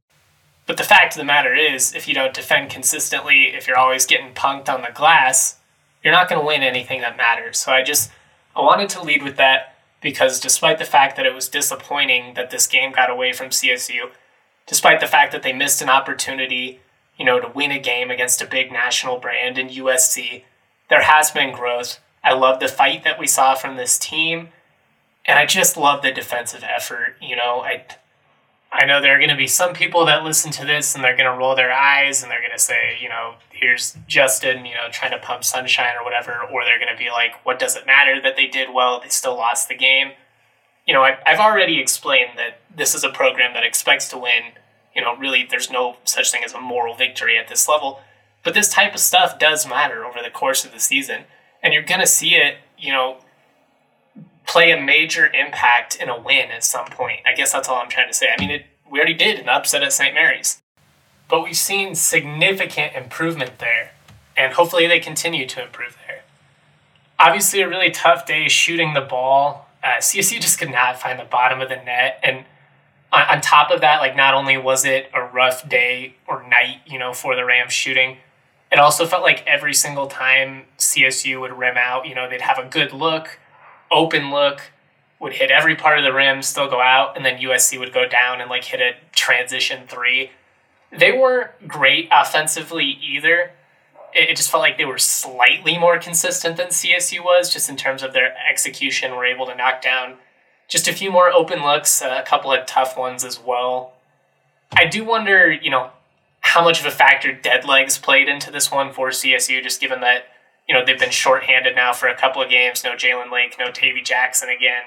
But 0.65 0.77
the 0.77 0.83
fact 0.83 1.13
of 1.13 1.17
the 1.17 1.25
matter 1.25 1.53
is, 1.53 1.95
if 1.95 2.07
you 2.07 2.13
don't 2.13 2.33
defend 2.33 2.69
consistently, 2.69 3.55
if 3.55 3.67
you're 3.67 3.77
always 3.77 4.05
getting 4.05 4.33
punked 4.33 4.69
on 4.69 4.81
the 4.81 4.91
glass, 4.93 5.57
you're 6.03 6.13
not 6.13 6.29
going 6.29 6.39
to 6.39 6.45
win 6.45 6.61
anything 6.61 7.01
that 7.01 7.17
matters. 7.17 7.57
So 7.57 7.71
I 7.71 7.83
just 7.83 8.11
I 8.55 8.61
wanted 8.61 8.89
to 8.89 9.03
lead 9.03 9.23
with 9.23 9.37
that 9.37 9.75
because 10.01 10.39
despite 10.39 10.77
the 10.77 10.85
fact 10.85 11.15
that 11.15 11.25
it 11.25 11.33
was 11.33 11.47
disappointing 11.49 12.33
that 12.35 12.49
this 12.49 12.67
game 12.67 12.91
got 12.91 13.09
away 13.09 13.31
from 13.33 13.49
CSU, 13.49 14.11
despite 14.65 14.99
the 14.99 15.07
fact 15.07 15.31
that 15.31 15.43
they 15.43 15.53
missed 15.53 15.81
an 15.81 15.89
opportunity 15.89 16.81
you 17.17 17.25
know, 17.25 17.39
to 17.39 17.47
win 17.47 17.71
a 17.71 17.79
game 17.79 18.11
against 18.11 18.41
a 18.41 18.45
big 18.45 18.71
national 18.71 19.19
brand 19.19 19.57
in 19.57 19.69
USC. 19.69 20.43
There 20.89 21.03
has 21.03 21.31
been 21.31 21.53
growth. 21.53 21.99
I 22.23 22.33
love 22.33 22.59
the 22.59 22.67
fight 22.67 23.03
that 23.03 23.19
we 23.19 23.27
saw 23.27 23.55
from 23.55 23.77
this 23.77 23.97
team, 23.97 24.49
and 25.25 25.39
I 25.39 25.45
just 25.45 25.77
love 25.77 26.01
the 26.01 26.11
defensive 26.11 26.63
effort. 26.63 27.15
You 27.21 27.35
know, 27.35 27.61
I 27.61 27.85
I 28.71 28.85
know 28.85 29.01
there 29.01 29.15
are 29.15 29.19
going 29.19 29.29
to 29.29 29.35
be 29.35 29.47
some 29.47 29.73
people 29.73 30.05
that 30.05 30.23
listen 30.23 30.51
to 30.51 30.65
this 30.65 30.93
and 30.93 31.03
they're 31.03 31.15
going 31.15 31.31
to 31.31 31.37
roll 31.37 31.55
their 31.55 31.71
eyes 31.71 32.21
and 32.21 32.31
they're 32.31 32.41
going 32.41 32.51
to 32.51 32.59
say, 32.59 32.97
you 33.01 33.07
know, 33.07 33.35
here's 33.51 33.97
Justin, 34.07 34.65
you 34.65 34.75
know, 34.75 34.89
trying 34.91 35.11
to 35.11 35.17
pump 35.17 35.43
sunshine 35.43 35.95
or 35.99 36.03
whatever, 36.03 36.41
or 36.51 36.63
they're 36.65 36.79
going 36.79 36.95
to 36.95 37.01
be 37.01 37.09
like, 37.09 37.33
what 37.45 37.59
does 37.59 37.75
it 37.75 37.85
matter 37.85 38.21
that 38.21 38.35
they 38.35 38.47
did 38.47 38.73
well? 38.73 38.99
They 38.99 39.09
still 39.09 39.35
lost 39.35 39.69
the 39.69 39.75
game. 39.75 40.11
You 40.85 40.93
know, 40.93 41.01
I, 41.01 41.17
I've 41.25 41.39
already 41.39 41.79
explained 41.79 42.31
that 42.35 42.59
this 42.73 42.93
is 42.93 43.03
a 43.03 43.09
program 43.09 43.53
that 43.53 43.63
expects 43.63 44.09
to 44.09 44.17
win 44.17 44.43
you 44.97 45.03
know, 45.03 45.15
really 45.15 45.45
there's 45.47 45.69
no 45.69 45.97
such 46.05 46.31
thing 46.31 46.43
as 46.43 46.53
a 46.53 46.59
moral 46.59 46.95
victory 46.95 47.37
at 47.37 47.47
this 47.47 47.69
level. 47.69 48.01
But 48.43 48.55
this 48.55 48.73
type 48.73 48.95
of 48.95 48.99
stuff 48.99 49.37
does 49.37 49.67
matter 49.67 50.03
over 50.03 50.19
the 50.23 50.31
course 50.31 50.65
of 50.65 50.71
the 50.71 50.79
season. 50.79 51.25
And 51.61 51.71
you're 51.71 51.83
going 51.83 52.01
to 52.01 52.07
see 52.07 52.33
it, 52.33 52.57
you 52.79 52.91
know, 52.91 53.17
play 54.47 54.71
a 54.71 54.81
major 54.81 55.27
impact 55.27 55.97
in 55.97 56.09
a 56.09 56.19
win 56.19 56.49
at 56.49 56.63
some 56.63 56.87
point. 56.87 57.19
I 57.27 57.35
guess 57.35 57.53
that's 57.53 57.69
all 57.69 57.77
I'm 57.77 57.89
trying 57.89 58.07
to 58.07 58.13
say. 58.13 58.27
I 58.35 58.41
mean, 58.41 58.49
it, 58.49 58.65
we 58.89 58.97
already 58.97 59.13
did 59.13 59.39
an 59.39 59.49
upset 59.49 59.83
at 59.83 59.93
St. 59.93 60.15
Mary's, 60.15 60.61
but 61.29 61.43
we've 61.43 61.57
seen 61.57 61.93
significant 61.93 62.95
improvement 62.95 63.59
there, 63.59 63.91
and 64.35 64.53
hopefully 64.53 64.87
they 64.87 64.99
continue 64.99 65.45
to 65.45 65.63
improve 65.63 65.97
there. 66.07 66.21
Obviously, 67.19 67.61
a 67.61 67.67
really 67.67 67.91
tough 67.91 68.25
day 68.25 68.47
shooting 68.47 68.93
the 68.93 69.01
ball. 69.01 69.67
Uh, 69.83 69.97
CSU 69.97 70.39
just 70.39 70.57
could 70.57 70.71
not 70.71 70.99
find 70.99 71.19
the 71.19 71.25
bottom 71.25 71.59
of 71.59 71.67
the 71.69 71.75
net, 71.75 72.19
and 72.23 72.45
on, 73.11 73.21
on 73.23 73.41
top 73.41 73.71
of 73.71 73.81
that, 73.81 73.99
like 73.99 74.15
not 74.15 74.33
only 74.33 74.57
was 74.57 74.85
it 74.85 75.09
a 75.13 75.21
rough 75.21 75.67
day 75.67 76.15
or 76.27 76.47
night, 76.47 76.81
you 76.85 76.99
know, 76.99 77.13
for 77.13 77.35
the 77.35 77.45
Rams 77.45 77.73
shooting, 77.73 78.17
it 78.71 78.79
also 78.79 79.05
felt 79.05 79.23
like 79.23 79.45
every 79.47 79.73
single 79.73 80.07
time 80.07 80.65
CSU 80.77 81.39
would 81.39 81.57
rim 81.57 81.77
out, 81.77 82.05
you 82.05 82.15
know, 82.15 82.29
they'd 82.29 82.41
have 82.41 82.59
a 82.59 82.65
good 82.65 82.91
look 82.91 83.39
open 83.91 84.31
look, 84.31 84.61
would 85.19 85.33
hit 85.33 85.49
every 85.49 85.75
part 85.75 85.97
of 85.97 86.03
the 86.03 86.13
rim, 86.13 86.41
still 86.41 86.69
go 86.69 86.81
out, 86.81 87.15
and 87.15 87.25
then 87.25 87.37
USC 87.39 87.79
would 87.79 87.93
go 87.93 88.07
down 88.07 88.41
and 88.41 88.49
like 88.49 88.65
hit 88.65 88.79
a 88.79 88.91
transition 89.13 89.87
three. 89.87 90.31
They 90.91 91.11
weren't 91.11 91.67
great 91.67 92.07
offensively 92.11 92.97
either. 93.01 93.51
It, 94.13 94.35
just 94.35 94.49
felt 94.49 94.61
like 94.61 94.77
they 94.77 94.85
were 94.85 94.97
slightly 94.97 95.77
more 95.77 95.99
consistent 95.99 96.57
than 96.57 96.67
CSU 96.67 97.19
was, 97.23 97.51
just 97.51 97.69
in 97.69 97.75
terms 97.75 98.03
of 98.03 98.13
their 98.13 98.35
execution. 98.49 99.15
Were 99.15 99.25
able 99.25 99.45
to 99.47 99.55
knock 99.55 99.81
down 99.81 100.15
just 100.67 100.87
a 100.87 100.93
few 100.93 101.11
more 101.11 101.31
open 101.31 101.63
looks, 101.63 102.01
a 102.01 102.23
couple 102.25 102.51
of 102.51 102.65
tough 102.65 102.97
ones 102.97 103.23
as 103.23 103.39
well. 103.39 103.93
I 104.73 104.85
do 104.85 105.03
wonder, 105.03 105.51
you 105.51 105.69
know, 105.71 105.91
how 106.41 106.63
much 106.63 106.79
of 106.79 106.85
a 106.85 106.91
factor 106.91 107.33
dead 107.33 107.65
legs 107.65 107.97
played 107.97 108.27
into 108.27 108.51
this 108.51 108.71
one 108.71 108.91
for 108.91 109.09
CSU, 109.09 109.61
just 109.63 109.79
given 109.79 110.01
that 110.01 110.25
you 110.67 110.75
know, 110.75 110.85
they've 110.85 110.99
been 110.99 111.11
shorthanded 111.11 111.75
now 111.75 111.93
for 111.93 112.07
a 112.07 112.15
couple 112.15 112.41
of 112.41 112.49
games. 112.49 112.83
No 112.83 112.91
Jalen 112.91 113.31
Lake, 113.31 113.55
no 113.57 113.71
Tavy 113.71 114.01
Jackson 114.01 114.49
again. 114.49 114.83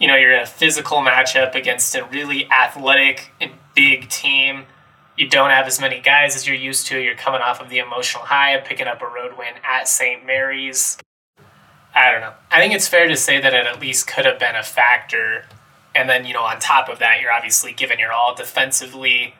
You 0.00 0.08
know, 0.08 0.16
you're 0.16 0.32
in 0.32 0.42
a 0.42 0.46
physical 0.46 0.98
matchup 0.98 1.54
against 1.54 1.94
a 1.94 2.04
really 2.04 2.50
athletic 2.50 3.32
and 3.40 3.52
big 3.74 4.08
team. 4.08 4.64
You 5.16 5.28
don't 5.28 5.50
have 5.50 5.66
as 5.66 5.80
many 5.80 6.00
guys 6.00 6.36
as 6.36 6.46
you're 6.46 6.56
used 6.56 6.88
to. 6.88 6.98
You're 6.98 7.14
coming 7.14 7.40
off 7.40 7.60
of 7.60 7.70
the 7.70 7.78
emotional 7.78 8.24
high 8.24 8.50
of 8.50 8.64
picking 8.64 8.86
up 8.86 9.00
a 9.00 9.06
road 9.06 9.38
win 9.38 9.54
at 9.64 9.88
St. 9.88 10.26
Mary's. 10.26 10.98
I 11.96 12.12
don't 12.12 12.20
know. 12.20 12.34
I 12.50 12.60
think 12.60 12.74
it's 12.74 12.86
fair 12.86 13.08
to 13.08 13.16
say 13.16 13.40
that 13.40 13.54
it 13.54 13.66
at 13.66 13.80
least 13.80 14.06
could 14.06 14.26
have 14.26 14.38
been 14.38 14.54
a 14.54 14.62
factor. 14.62 15.46
And 15.94 16.08
then, 16.08 16.26
you 16.26 16.34
know, 16.34 16.42
on 16.42 16.60
top 16.60 16.88
of 16.88 16.98
that, 17.00 17.20
you're 17.20 17.32
obviously 17.32 17.72
giving 17.72 17.98
your 17.98 18.12
all 18.12 18.34
defensively 18.34 19.34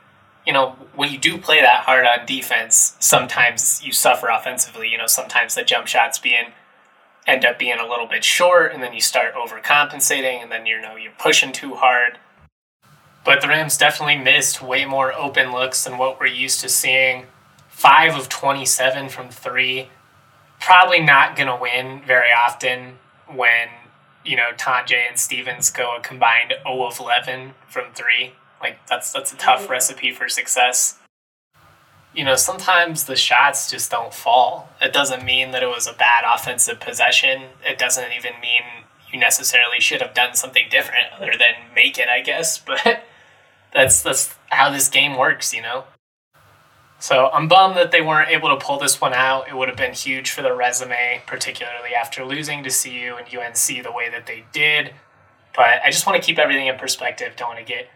you 0.47 0.53
know, 0.53 0.77
when 0.95 1.11
you 1.11 1.19
do 1.19 1.39
play 1.39 1.61
that 1.61 1.85
hard 1.85 2.07
on 2.07 2.25
defense, 2.25 2.97
sometimes 3.01 3.85
you 3.85 3.93
suffer 3.93 4.29
offensively. 4.29 4.89
You 4.89 4.97
know, 4.97 5.09
sometimes 5.09 5.57
the 5.57 5.65
jump 5.65 5.89
shots 5.89 6.19
being 6.19 6.53
end 7.27 7.45
up 7.45 7.59
being 7.59 7.79
a 7.81 7.87
little 7.87 8.07
bit 8.07 8.23
short, 8.23 8.73
and 8.73 8.81
then 8.81 8.95
you 8.95 9.01
start 9.01 9.35
overcompensating, 9.35 10.41
and 10.41 10.51
then 10.51 10.65
you 10.65 10.81
know 10.81 10.95
you're 10.95 11.13
pushing 11.19 11.53
too 11.53 11.75
hard. 11.75 12.19
But 13.25 13.41
the 13.41 13.49
Rams 13.49 13.77
definitely 13.77 14.19
missed 14.19 14.63
way 14.63 14.85
more 14.85 15.13
open 15.13 15.51
looks 15.51 15.83
than 15.83 15.99
what 15.99 16.21
we're 16.21 16.27
used 16.27 16.61
to 16.61 16.69
seeing. 16.69 17.27
Five 17.69 18.15
of 18.15 18.29
27 18.29 19.09
from 19.09 19.29
three. 19.31 19.89
Probably 20.67 20.99
not 20.99 21.37
going 21.37 21.47
to 21.47 21.55
win 21.55 22.03
very 22.05 22.33
often 22.33 22.99
when, 23.33 23.69
you 24.25 24.35
know, 24.37 24.51
Tonje 24.57 24.97
and 25.09 25.17
Stevens 25.17 25.71
go 25.71 25.97
a 25.97 26.01
combined 26.01 26.55
0 26.65 26.87
of 26.87 26.99
11 26.99 27.53
from 27.69 27.93
three. 27.95 28.33
Like 28.61 28.85
that's 28.89 29.13
that's 29.13 29.33
a 29.33 29.37
tough 29.37 29.63
mm-hmm. 29.63 29.71
recipe 29.71 30.11
for 30.11 30.29
success. 30.29 30.99
You 32.13 32.25
know, 32.25 32.35
sometimes 32.35 33.05
the 33.05 33.15
shots 33.15 33.71
just 33.71 33.93
don't 33.93 34.13
fall. 34.13 34.71
It 34.81 34.93
doesn't 34.93 35.25
mean 35.25 35.53
that 35.53 35.63
it 35.63 35.69
was 35.69 35.87
a 35.87 35.93
bad 35.93 36.25
offensive 36.27 36.81
possession. 36.81 37.43
It 37.65 37.79
doesn't 37.79 38.11
even 38.17 38.33
mean 38.41 38.63
you 39.13 39.21
necessarily 39.21 39.79
should 39.79 40.03
have 40.03 40.15
done 40.15 40.35
something 40.35 40.65
different 40.69 41.13
other 41.15 41.33
than 41.39 41.73
make 41.77 41.97
it, 41.97 42.09
I 42.09 42.23
guess. 42.23 42.59
But 42.67 43.05
that's 43.73 44.03
that's 44.03 44.35
how 44.49 44.71
this 44.71 44.89
game 44.89 45.17
works, 45.17 45.55
you 45.55 45.63
know. 45.63 45.85
So 46.99 47.29
I'm 47.33 47.47
bummed 47.47 47.77
that 47.77 47.91
they 47.91 48.01
weren't 48.01 48.31
able 48.31 48.49
to 48.49 48.57
pull 48.57 48.79
this 48.79 49.01
one 49.01 49.13
out. 49.13 49.49
It 49.49 49.57
would 49.57 49.69
have 49.69 49.77
been 49.77 49.93
huge 49.93 50.31
for 50.31 50.43
the 50.43 50.55
resume, 50.55 51.23
particularly 51.27 51.95
after 51.95 52.25
losing 52.25 52.63
to 52.65 52.71
CU 52.71 53.17
and 53.19 53.27
UNC 53.27 53.83
the 53.83 53.93
way 53.93 54.09
that 54.09 54.27
they 54.27 54.45
did. 54.53 54.95
But 55.55 55.83
I 55.85 55.91
just 55.91 56.07
want 56.07 56.21
to 56.21 56.27
keep 56.27 56.39
everything 56.39 56.67
in 56.67 56.77
perspective. 56.77 57.35
Don't 57.37 57.49
want 57.49 57.59
to 57.59 57.65
get 57.65 57.89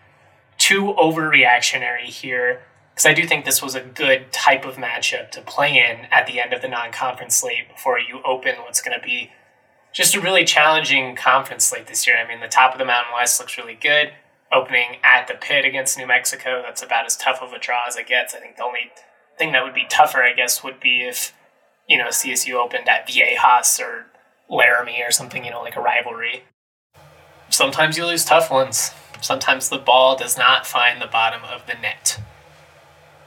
too 0.59 0.95
overreactionary 0.99 2.05
here 2.05 2.63
because 2.91 3.07
I 3.07 3.15
do 3.15 3.27
think 3.27 3.45
this 3.47 3.63
was 3.63 3.75
a 3.75 3.81
good 3.81 4.31
type 4.33 4.67
of 4.67 4.77
matchup 4.77 5.31
to 5.31 5.41
play 5.41 5.79
in 5.79 6.07
at 6.11 6.27
the 6.27 6.41
end 6.41 6.53
of 6.53 6.61
the 6.61 6.69
non 6.69 6.93
conference 6.93 7.37
slate 7.37 7.69
before 7.69 7.99
you 7.99 8.21
open 8.25 8.57
what's 8.57 8.83
going 8.83 8.99
to 8.99 9.05
be 9.05 9.31
just 9.93 10.15
a 10.15 10.21
really 10.21 10.45
challenging 10.45 11.17
conference 11.17 11.65
slate 11.65 11.87
this 11.87 12.07
year. 12.07 12.17
I 12.17 12.29
mean, 12.29 12.41
the 12.41 12.49
top 12.49 12.73
of 12.73 12.79
the 12.79 12.85
Mountain 12.85 13.13
West 13.15 13.41
looks 13.41 13.57
really 13.57 13.75
good. 13.75 14.13
Opening 14.53 14.97
at 15.05 15.29
the 15.29 15.35
pit 15.35 15.65
against 15.65 15.97
New 15.97 16.07
Mexico, 16.07 16.63
that's 16.65 16.83
about 16.83 17.07
as 17.07 17.17
tough 17.17 17.41
of 17.41 17.53
a 17.53 17.59
draw 17.59 17.85
as 17.87 17.97
it 17.97 18.07
gets. 18.07 18.35
I 18.35 18.41
think 18.41 18.57
the 18.57 18.65
only 18.65 18.91
thing 19.39 19.53
that 19.53 19.63
would 19.63 19.75
be 19.75 19.87
tougher, 19.89 20.23
I 20.23 20.33
guess, 20.33 20.65
would 20.65 20.81
be 20.81 21.03
if, 21.03 21.33
you 21.89 21.97
know, 21.97 22.09
CSU 22.09 22.55
opened 22.55 22.89
at 22.89 23.07
Viejas 23.07 23.79
or 23.81 24.07
Laramie 24.49 25.03
or 25.03 25.13
something, 25.13 25.45
you 25.45 25.51
know, 25.53 25.63
like 25.63 25.77
a 25.77 25.81
rivalry. 25.81 26.45
Sometimes 27.49 27.97
you 27.97 28.07
lose 28.07 28.25
tough 28.25 28.51
ones. 28.51 28.93
Sometimes 29.21 29.69
the 29.69 29.79
ball 29.79 30.17
does 30.17 30.37
not 30.37 30.67
find 30.67 31.01
the 31.01 31.07
bottom 31.07 31.43
of 31.45 31.67
the 31.67 31.75
net. 31.75 32.21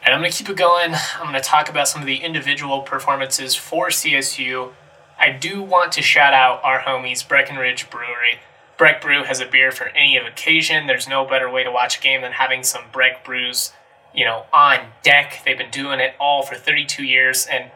And 0.06 0.14
I'm 0.14 0.20
going 0.20 0.32
to 0.32 0.38
keep 0.38 0.50
it 0.50 0.58
going. 0.58 0.94
I'm 1.20 1.30
going 1.30 1.34
to 1.34 1.40
talk 1.40 1.70
about 1.70 1.88
some 1.88 2.02
of 2.02 2.08
the 2.08 2.18
individual 2.18 2.82
performances 2.82 3.56
for 3.56 3.88
CSU. 3.88 4.74
I 5.18 5.32
do 5.32 5.62
want 5.62 5.94
to 5.94 6.02
shout 6.02 6.34
out 6.34 6.62
our 6.64 6.82
homies, 6.82 7.26
Breckenridge 7.26 7.90
Brewery. 7.90 8.40
Breck 8.78 9.02
Brew 9.02 9.24
has 9.24 9.40
a 9.40 9.46
beer 9.46 9.72
for 9.72 9.88
any 9.90 10.18
occasion. 10.18 10.88
There's 10.88 11.08
no 11.08 11.26
better 11.26 11.50
way 11.50 11.64
to 11.64 11.72
watch 11.72 12.00
a 12.00 12.02
game 12.02 12.22
than 12.22 12.34
having 12.34 12.64
some 12.64 12.84
Breck 12.92 13.24
Brews, 13.24 13.72
you 14.14 14.26
know, 14.26 14.46
on 14.52 14.80
deck. 15.04 15.42
They've 15.46 15.58
been 15.58 15.72
doing 15.72 16.00
it 16.00 16.16
all 16.20 16.44
for 16.44 16.56
32 16.56 17.04
years, 17.04 17.46
and 17.46 17.72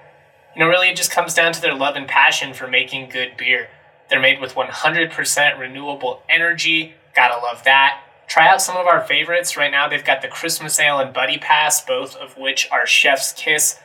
you 0.55 0.63
know, 0.63 0.69
really, 0.69 0.89
it 0.89 0.97
just 0.97 1.11
comes 1.11 1.35
down 1.35 1.53
to 1.53 1.61
their 1.61 1.75
love 1.75 1.95
and 1.95 2.07
passion 2.07 2.53
for 2.53 2.67
making 2.67 3.09
good 3.09 3.37
beer. 3.37 3.69
They're 4.09 4.19
made 4.19 4.41
with 4.41 4.55
100% 4.55 5.59
renewable 5.59 6.23
energy. 6.27 6.95
Gotta 7.15 7.39
love 7.39 7.63
that. 7.65 8.01
Try 8.27 8.47
out 8.47 8.61
some 8.61 8.75
of 8.75 8.87
our 8.87 9.01
favorites. 9.01 9.55
Right 9.55 9.71
now, 9.71 9.87
they've 9.87 10.03
got 10.03 10.21
the 10.21 10.27
Christmas 10.27 10.79
Ale 10.79 10.99
and 10.99 11.13
Buddy 11.13 11.37
Pass, 11.37 11.85
both 11.85 12.15
of 12.15 12.37
which 12.37 12.69
are 12.71 12.87
Chef's 12.87 13.33
Kiss. 13.33 13.79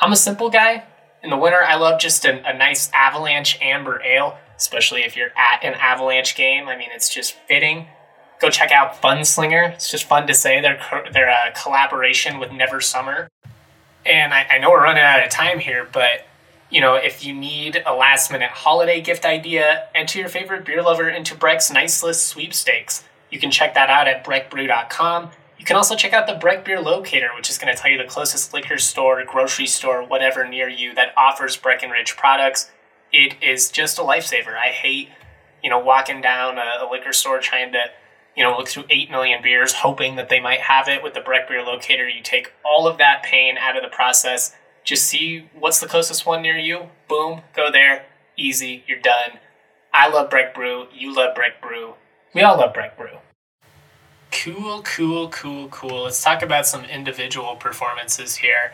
I'm 0.00 0.12
a 0.12 0.16
simple 0.16 0.50
guy. 0.50 0.84
In 1.22 1.30
the 1.30 1.36
winter, 1.36 1.62
I 1.62 1.76
love 1.76 2.00
just 2.00 2.24
a, 2.24 2.44
a 2.48 2.56
nice 2.56 2.90
Avalanche 2.92 3.58
Amber 3.60 4.02
Ale, 4.02 4.38
especially 4.58 5.02
if 5.02 5.16
you're 5.16 5.30
at 5.36 5.64
an 5.64 5.74
Avalanche 5.74 6.36
game. 6.36 6.68
I 6.68 6.76
mean, 6.76 6.90
it's 6.92 7.08
just 7.08 7.32
fitting. 7.32 7.86
Go 8.40 8.50
check 8.50 8.70
out 8.70 9.00
Funslinger. 9.00 9.72
It's 9.72 9.90
just 9.90 10.04
fun 10.04 10.26
to 10.26 10.34
say. 10.34 10.60
They're, 10.60 10.80
they're 11.12 11.30
a 11.30 11.50
uh, 11.50 11.62
collaboration 11.62 12.38
with 12.38 12.52
Never 12.52 12.80
Summer. 12.80 13.30
And 14.04 14.34
I, 14.34 14.46
I 14.50 14.58
know 14.58 14.70
we're 14.70 14.82
running 14.82 15.02
out 15.02 15.22
of 15.22 15.30
time 15.30 15.58
here, 15.58 15.88
but 15.90 16.26
you 16.70 16.80
know, 16.80 16.94
if 16.94 17.24
you 17.24 17.32
need 17.32 17.82
a 17.86 17.94
last 17.94 18.30
minute 18.30 18.50
holiday 18.50 19.00
gift 19.00 19.24
idea, 19.24 19.88
enter 19.94 20.18
your 20.18 20.28
favorite 20.28 20.64
beer 20.66 20.82
lover 20.82 21.08
into 21.08 21.34
Breck's 21.34 21.70
Nice 21.70 22.02
List 22.02 22.26
sweepstakes. 22.26 23.04
You 23.30 23.38
can 23.38 23.50
check 23.50 23.74
that 23.74 23.90
out 23.90 24.06
at 24.06 24.24
breckbrew.com. 24.24 25.30
You 25.58 25.64
can 25.64 25.76
also 25.76 25.96
check 25.96 26.12
out 26.12 26.26
the 26.26 26.34
Breck 26.34 26.64
Beer 26.64 26.80
Locator, 26.80 27.30
which 27.36 27.50
is 27.50 27.58
going 27.58 27.74
to 27.74 27.80
tell 27.80 27.90
you 27.90 27.98
the 27.98 28.04
closest 28.04 28.54
liquor 28.54 28.78
store, 28.78 29.22
grocery 29.24 29.66
store, 29.66 30.04
whatever 30.04 30.46
near 30.46 30.68
you 30.68 30.94
that 30.94 31.12
offers 31.16 31.56
Breckenridge 31.56 32.16
products. 32.16 32.70
It 33.12 33.36
is 33.42 33.70
just 33.70 33.98
a 33.98 34.02
lifesaver. 34.02 34.56
I 34.56 34.68
hate, 34.68 35.08
you 35.62 35.70
know, 35.70 35.78
walking 35.78 36.20
down 36.20 36.58
a, 36.58 36.84
a 36.84 36.88
liquor 36.90 37.12
store 37.12 37.40
trying 37.40 37.72
to, 37.72 37.84
you 38.36 38.44
know, 38.44 38.56
look 38.56 38.68
through 38.68 38.84
8 38.90 39.10
million 39.10 39.42
beers, 39.42 39.72
hoping 39.72 40.16
that 40.16 40.28
they 40.28 40.40
might 40.40 40.60
have 40.60 40.88
it. 40.88 41.02
With 41.02 41.14
the 41.14 41.20
Breck 41.20 41.48
Beer 41.48 41.62
Locator, 41.62 42.08
you 42.08 42.22
take 42.22 42.52
all 42.64 42.86
of 42.86 42.98
that 42.98 43.22
pain 43.22 43.56
out 43.58 43.76
of 43.76 43.82
the 43.82 43.88
process. 43.88 44.54
Just 44.84 45.06
see 45.06 45.48
what's 45.58 45.80
the 45.80 45.86
closest 45.86 46.26
one 46.26 46.42
near 46.42 46.56
you. 46.56 46.88
Boom, 47.08 47.42
go 47.54 47.70
there. 47.70 48.06
Easy, 48.36 48.84
you're 48.86 49.00
done. 49.00 49.38
I 49.92 50.08
love 50.08 50.30
Breck 50.30 50.54
Brew. 50.54 50.86
You 50.94 51.14
love 51.14 51.34
Breck 51.34 51.60
Brew. 51.60 51.94
We 52.34 52.42
all 52.42 52.58
love 52.58 52.74
Breck 52.74 52.96
Brew. 52.96 53.18
Cool, 54.30 54.82
cool, 54.82 55.28
cool, 55.28 55.68
cool. 55.68 56.04
Let's 56.04 56.22
talk 56.22 56.42
about 56.42 56.66
some 56.66 56.84
individual 56.84 57.56
performances 57.56 58.36
here. 58.36 58.72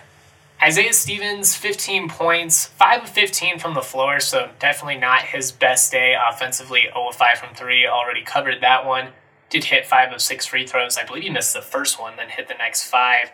Isaiah 0.64 0.94
Stevens, 0.94 1.54
15 1.54 2.08
points, 2.08 2.64
5 2.64 3.02
of 3.02 3.08
15 3.10 3.58
from 3.58 3.74
the 3.74 3.82
floor, 3.82 4.18
so 4.18 4.48
definitely 4.58 4.96
not 4.96 5.20
his 5.20 5.52
best 5.52 5.92
day 5.92 6.16
offensively. 6.18 6.84
0 6.90 7.08
of 7.08 7.16
5 7.16 7.36
from 7.36 7.54
3, 7.54 7.86
already 7.86 8.22
covered 8.22 8.62
that 8.62 8.86
one. 8.86 9.08
Did 9.50 9.64
hit 9.64 9.84
5 9.84 10.14
of 10.14 10.22
6 10.22 10.46
free 10.46 10.66
throws. 10.66 10.96
I 10.96 11.04
believe 11.04 11.24
he 11.24 11.28
missed 11.28 11.52
the 11.52 11.60
first 11.60 12.00
one, 12.00 12.16
then 12.16 12.30
hit 12.30 12.48
the 12.48 12.54
next 12.54 12.84
5. 12.84 13.30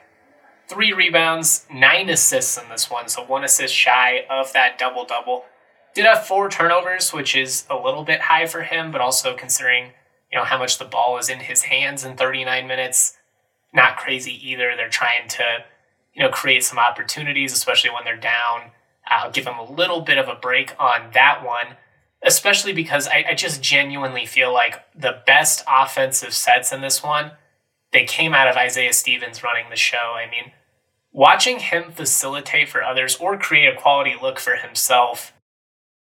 3 0.66 0.92
rebounds, 0.92 1.66
9 1.72 2.08
assists 2.08 2.60
in 2.60 2.68
this 2.68 2.90
one, 2.90 3.08
so 3.08 3.22
1 3.22 3.44
assist 3.44 3.76
shy 3.76 4.26
of 4.28 4.52
that 4.52 4.76
double 4.76 5.04
double. 5.04 5.44
Did 5.94 6.06
have 6.06 6.26
4 6.26 6.50
turnovers, 6.50 7.12
which 7.12 7.37
is 7.37 7.64
a 7.70 7.76
little 7.76 8.02
bit 8.02 8.22
high 8.22 8.46
for 8.46 8.64
him, 8.64 8.90
but 8.90 9.00
also 9.00 9.37
considering 9.37 9.92
you 10.32 10.38
know 10.38 10.44
how 10.44 10.58
much 10.58 10.78
the 10.78 10.84
ball 10.84 11.16
is 11.16 11.28
in 11.28 11.38
his 11.38 11.62
hands 11.62 12.04
in 12.04 12.16
39 12.16 12.66
minutes 12.66 13.16
not 13.72 13.96
crazy 13.96 14.32
either 14.49 14.75
they're 14.76 14.88
trying 14.88 15.28
to 15.28 15.64
you 16.14 16.23
know, 16.23 16.29
create 16.29 16.64
some 16.64 16.79
opportunities, 16.79 17.52
especially 17.52 17.90
when 17.90 18.05
they're 18.05 18.17
down. 18.17 18.71
I'll 19.07 19.31
give 19.31 19.45
them 19.45 19.59
a 19.59 19.71
little 19.71 20.00
bit 20.00 20.19
of 20.19 20.29
a 20.29 20.35
break 20.35 20.75
on 20.79 21.11
that 21.14 21.45
one, 21.45 21.76
especially 22.23 22.73
because 22.73 23.09
I, 23.09 23.25
I 23.31 23.35
just 23.35 23.62
genuinely 23.62 24.26
feel 24.26 24.52
like 24.52 24.85
the 24.95 25.21
best 25.26 25.64
offensive 25.69 26.35
sets 26.35 26.73
in 26.73 26.81
this 26.81 27.02
one, 27.02 27.33
they 27.93 28.05
came 28.05 28.35
out 28.35 28.49
of 28.49 28.57
Isaiah 28.57 28.93
Stevens 28.93 29.43
running 29.43 29.71
the 29.71 29.76
show. 29.76 30.14
I 30.14 30.31
mean, 30.31 30.52
watching 31.12 31.59
him 31.59 31.90
facilitate 31.90 32.69
for 32.69 32.83
others 32.83 33.17
or 33.17 33.37
create 33.37 33.75
a 33.75 33.81
quality 33.81 34.14
look 34.21 34.38
for 34.38 34.57
himself, 34.57 35.33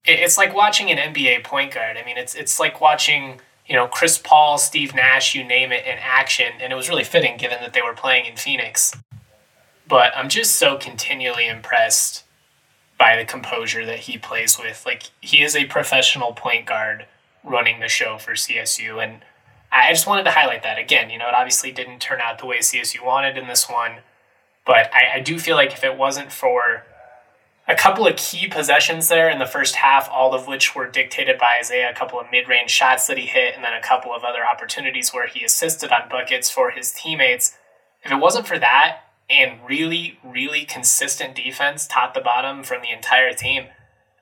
it's 0.04 0.38
like 0.38 0.54
watching 0.54 0.90
an 0.90 1.14
NBA 1.14 1.44
point 1.44 1.74
guard. 1.74 1.96
I 1.96 2.04
mean, 2.04 2.18
it's 2.18 2.34
it's 2.34 2.58
like 2.58 2.80
watching 2.80 3.40
you 3.66 3.76
know 3.76 3.86
Chris 3.86 4.18
Paul, 4.18 4.58
Steve 4.58 4.94
Nash, 4.94 5.34
you 5.34 5.44
name 5.44 5.72
it, 5.72 5.84
in 5.86 5.96
action, 6.00 6.52
and 6.60 6.72
it 6.72 6.76
was 6.76 6.88
really 6.88 7.04
fitting 7.04 7.36
given 7.36 7.58
that 7.60 7.72
they 7.72 7.82
were 7.82 7.94
playing 7.94 8.26
in 8.26 8.36
Phoenix. 8.36 8.94
But 9.92 10.16
I'm 10.16 10.30
just 10.30 10.54
so 10.54 10.78
continually 10.78 11.46
impressed 11.46 12.24
by 12.96 13.14
the 13.14 13.26
composure 13.26 13.84
that 13.84 13.98
he 13.98 14.16
plays 14.16 14.58
with. 14.58 14.84
Like 14.86 15.10
he 15.20 15.42
is 15.42 15.54
a 15.54 15.66
professional 15.66 16.32
point 16.32 16.64
guard 16.64 17.04
running 17.44 17.78
the 17.78 17.88
show 17.88 18.16
for 18.16 18.32
CSU, 18.32 19.04
and 19.04 19.22
I 19.70 19.92
just 19.92 20.06
wanted 20.06 20.22
to 20.22 20.30
highlight 20.30 20.62
that 20.62 20.78
again. 20.78 21.10
You 21.10 21.18
know, 21.18 21.28
it 21.28 21.34
obviously 21.34 21.72
didn't 21.72 21.98
turn 21.98 22.22
out 22.22 22.38
the 22.38 22.46
way 22.46 22.60
CSU 22.60 23.04
wanted 23.04 23.36
in 23.36 23.48
this 23.48 23.68
one, 23.68 23.96
but 24.64 24.90
I, 24.94 25.16
I 25.16 25.20
do 25.20 25.38
feel 25.38 25.56
like 25.56 25.74
if 25.74 25.84
it 25.84 25.98
wasn't 25.98 26.32
for 26.32 26.86
a 27.68 27.74
couple 27.74 28.06
of 28.06 28.16
key 28.16 28.48
possessions 28.48 29.08
there 29.08 29.28
in 29.28 29.40
the 29.40 29.44
first 29.44 29.74
half, 29.74 30.08
all 30.10 30.32
of 30.32 30.46
which 30.46 30.74
were 30.74 30.88
dictated 30.88 31.36
by 31.38 31.58
Isaiah, 31.60 31.90
a 31.90 31.94
couple 31.94 32.18
of 32.18 32.28
mid 32.32 32.48
range 32.48 32.70
shots 32.70 33.06
that 33.08 33.18
he 33.18 33.26
hit, 33.26 33.54
and 33.54 33.62
then 33.62 33.74
a 33.74 33.82
couple 33.82 34.14
of 34.14 34.24
other 34.24 34.40
opportunities 34.42 35.10
where 35.10 35.26
he 35.26 35.44
assisted 35.44 35.92
on 35.92 36.08
buckets 36.08 36.48
for 36.48 36.70
his 36.70 36.92
teammates. 36.92 37.58
If 38.02 38.10
it 38.10 38.18
wasn't 38.18 38.46
for 38.46 38.58
that, 38.58 39.02
and 39.32 39.58
really, 39.66 40.18
really 40.22 40.64
consistent 40.64 41.34
defense, 41.34 41.86
top 41.86 42.14
to 42.14 42.20
bottom 42.20 42.62
from 42.62 42.82
the 42.82 42.90
entire 42.90 43.32
team. 43.32 43.64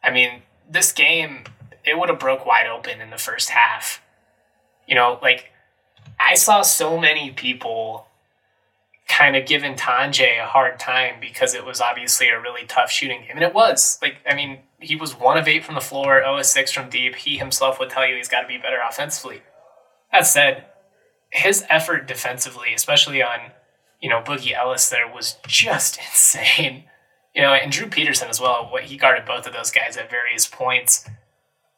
I 0.03 0.11
mean, 0.11 0.43
this 0.71 0.93
game, 0.93 1.45
it 1.85 1.99
would 1.99 2.09
have 2.09 2.19
broke 2.19 2.47
wide 2.47 2.67
open 2.67 3.01
in 3.01 3.11
the 3.11 3.19
first 3.19 3.51
half. 3.51 4.01
You 4.87 4.95
know, 4.95 5.19
like 5.21 5.51
I 6.19 6.35
saw 6.35 6.63
so 6.63 6.99
many 6.99 7.31
people 7.33 8.07
kind 9.09 9.35
of 9.35 9.45
giving 9.45 9.75
Tonje 9.75 10.41
a 10.41 10.47
hard 10.47 10.79
time 10.79 11.17
because 11.21 11.55
it 11.55 11.65
was 11.65 11.81
obviously 11.81 12.29
a 12.29 12.41
really 12.41 12.65
tough 12.67 12.91
shooting 12.93 13.23
game. 13.23 13.33
And 13.33 13.43
it 13.43 13.53
was. 13.53 13.99
Like, 14.01 14.19
I 14.29 14.37
mean, 14.37 14.61
he 14.79 14.95
was 14.95 15.19
one 15.19 15.37
of 15.37 15.49
eight 15.49 15.65
from 15.65 15.75
the 15.75 15.81
floor, 15.81 16.21
0 16.23 16.39
of 16.39 16.47
6 16.47 16.71
from 16.71 16.89
deep. 16.89 17.17
He 17.17 17.37
himself 17.37 17.81
would 17.81 17.91
tell 17.91 18.07
you 18.07 18.15
he's 18.15 18.29
got 18.29 18.43
to 18.43 18.47
be 18.49 18.57
better 18.57 18.79
offensively. 18.89 19.43
That 20.13 20.27
said, 20.27 20.67
his 21.31 21.65
effort 21.69 22.07
defensively, 22.07 22.73
especially 22.73 23.21
on 23.21 23.51
you 24.01 24.09
know, 24.09 24.21
Boogie 24.21 24.57
Ellis 24.57 24.89
there 24.89 25.11
was 25.13 25.37
just 25.47 25.99
insane. 26.11 26.85
You 27.35 27.43
know, 27.43 27.53
and 27.53 27.71
Drew 27.71 27.87
Peterson 27.87 28.29
as 28.29 28.41
well. 28.41 28.69
What 28.71 28.85
he 28.85 28.97
guarded 28.97 29.25
both 29.25 29.47
of 29.47 29.53
those 29.53 29.71
guys 29.71 29.97
at 29.97 30.11
various 30.11 30.47
points. 30.47 31.09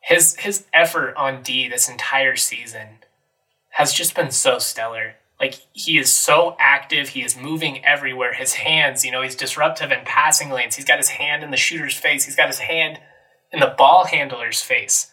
His 0.01 0.37
his 0.37 0.67
effort 0.73 1.15
on 1.17 1.43
D 1.43 1.69
this 1.69 1.89
entire 1.89 2.37
season 2.37 2.99
has 3.73 3.93
just 3.93 4.15
been 4.15 4.31
so 4.31 4.59
stellar. 4.59 5.15
Like 5.39 5.55
he 5.73 5.99
is 5.99 6.13
so 6.13 6.57
active, 6.59 7.11
he 7.11 7.23
is 7.23 7.37
moving 7.37 7.85
everywhere. 7.85 8.35
His 8.35 8.55
hands, 8.55 9.05
you 9.05 9.11
know, 9.11 9.23
he's 9.23 9.35
disruptive 9.35 9.91
in 9.91 10.05
passing 10.05 10.51
lanes. 10.51 10.77
He's 10.77 10.85
got 10.85 10.99
his 10.99 11.09
hand 11.09 11.43
in 11.43 11.51
the 11.51 11.57
shooter's 11.57 11.97
face. 11.97 12.25
He's 12.25 12.37
got 12.37 12.47
his 12.47 12.61
hand 12.61 13.01
in 13.53 13.61
the 13.61 13.75
ball 13.77 14.07
handler's 14.07 14.63
face. 14.63 15.13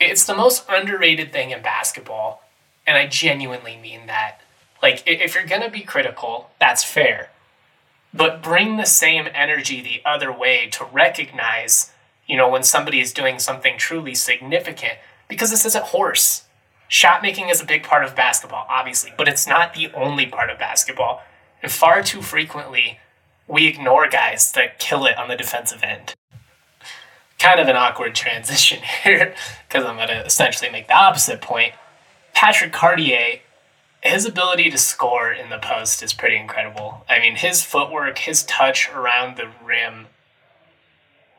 It's 0.00 0.24
the 0.24 0.34
most 0.34 0.64
underrated 0.68 1.32
thing 1.32 1.50
in 1.50 1.62
basketball, 1.62 2.42
and 2.86 2.96
I 2.96 3.06
genuinely 3.06 3.76
mean 3.76 4.06
that. 4.06 4.41
Like, 4.82 5.04
if 5.06 5.34
you're 5.34 5.46
going 5.46 5.62
to 5.62 5.70
be 5.70 5.82
critical, 5.82 6.50
that's 6.58 6.82
fair. 6.82 7.30
But 8.12 8.42
bring 8.42 8.76
the 8.76 8.84
same 8.84 9.28
energy 9.32 9.80
the 9.80 10.02
other 10.04 10.32
way 10.32 10.68
to 10.72 10.84
recognize, 10.84 11.92
you 12.26 12.36
know, 12.36 12.48
when 12.48 12.64
somebody 12.64 13.00
is 13.00 13.12
doing 13.12 13.38
something 13.38 13.78
truly 13.78 14.14
significant. 14.14 14.94
Because 15.28 15.50
this 15.50 15.64
isn't 15.64 15.84
horse. 15.84 16.44
Shot 16.88 17.22
making 17.22 17.48
is 17.48 17.62
a 17.62 17.64
big 17.64 17.84
part 17.84 18.04
of 18.04 18.14
basketball, 18.14 18.66
obviously, 18.68 19.14
but 19.16 19.28
it's 19.28 19.46
not 19.46 19.72
the 19.72 19.90
only 19.94 20.26
part 20.26 20.50
of 20.50 20.58
basketball. 20.58 21.22
And 21.62 21.72
far 21.72 22.02
too 22.02 22.20
frequently, 22.20 22.98
we 23.48 23.66
ignore 23.66 24.08
guys 24.08 24.52
that 24.52 24.78
kill 24.78 25.06
it 25.06 25.16
on 25.16 25.28
the 25.28 25.36
defensive 25.36 25.82
end. 25.82 26.14
Kind 27.38 27.60
of 27.60 27.68
an 27.68 27.76
awkward 27.76 28.14
transition 28.14 28.80
here, 29.04 29.34
because 29.66 29.86
I'm 29.86 29.96
going 29.96 30.08
to 30.08 30.26
essentially 30.26 30.70
make 30.70 30.88
the 30.88 30.96
opposite 30.96 31.40
point. 31.40 31.72
Patrick 32.34 32.72
Cartier 32.72 33.38
his 34.02 34.26
ability 34.26 34.68
to 34.70 34.78
score 34.78 35.32
in 35.32 35.48
the 35.48 35.58
post 35.58 36.02
is 36.02 36.12
pretty 36.12 36.36
incredible. 36.36 37.04
I 37.08 37.20
mean, 37.20 37.36
his 37.36 37.62
footwork, 37.62 38.18
his 38.18 38.42
touch 38.42 38.90
around 38.90 39.36
the 39.36 39.48
rim, 39.64 40.06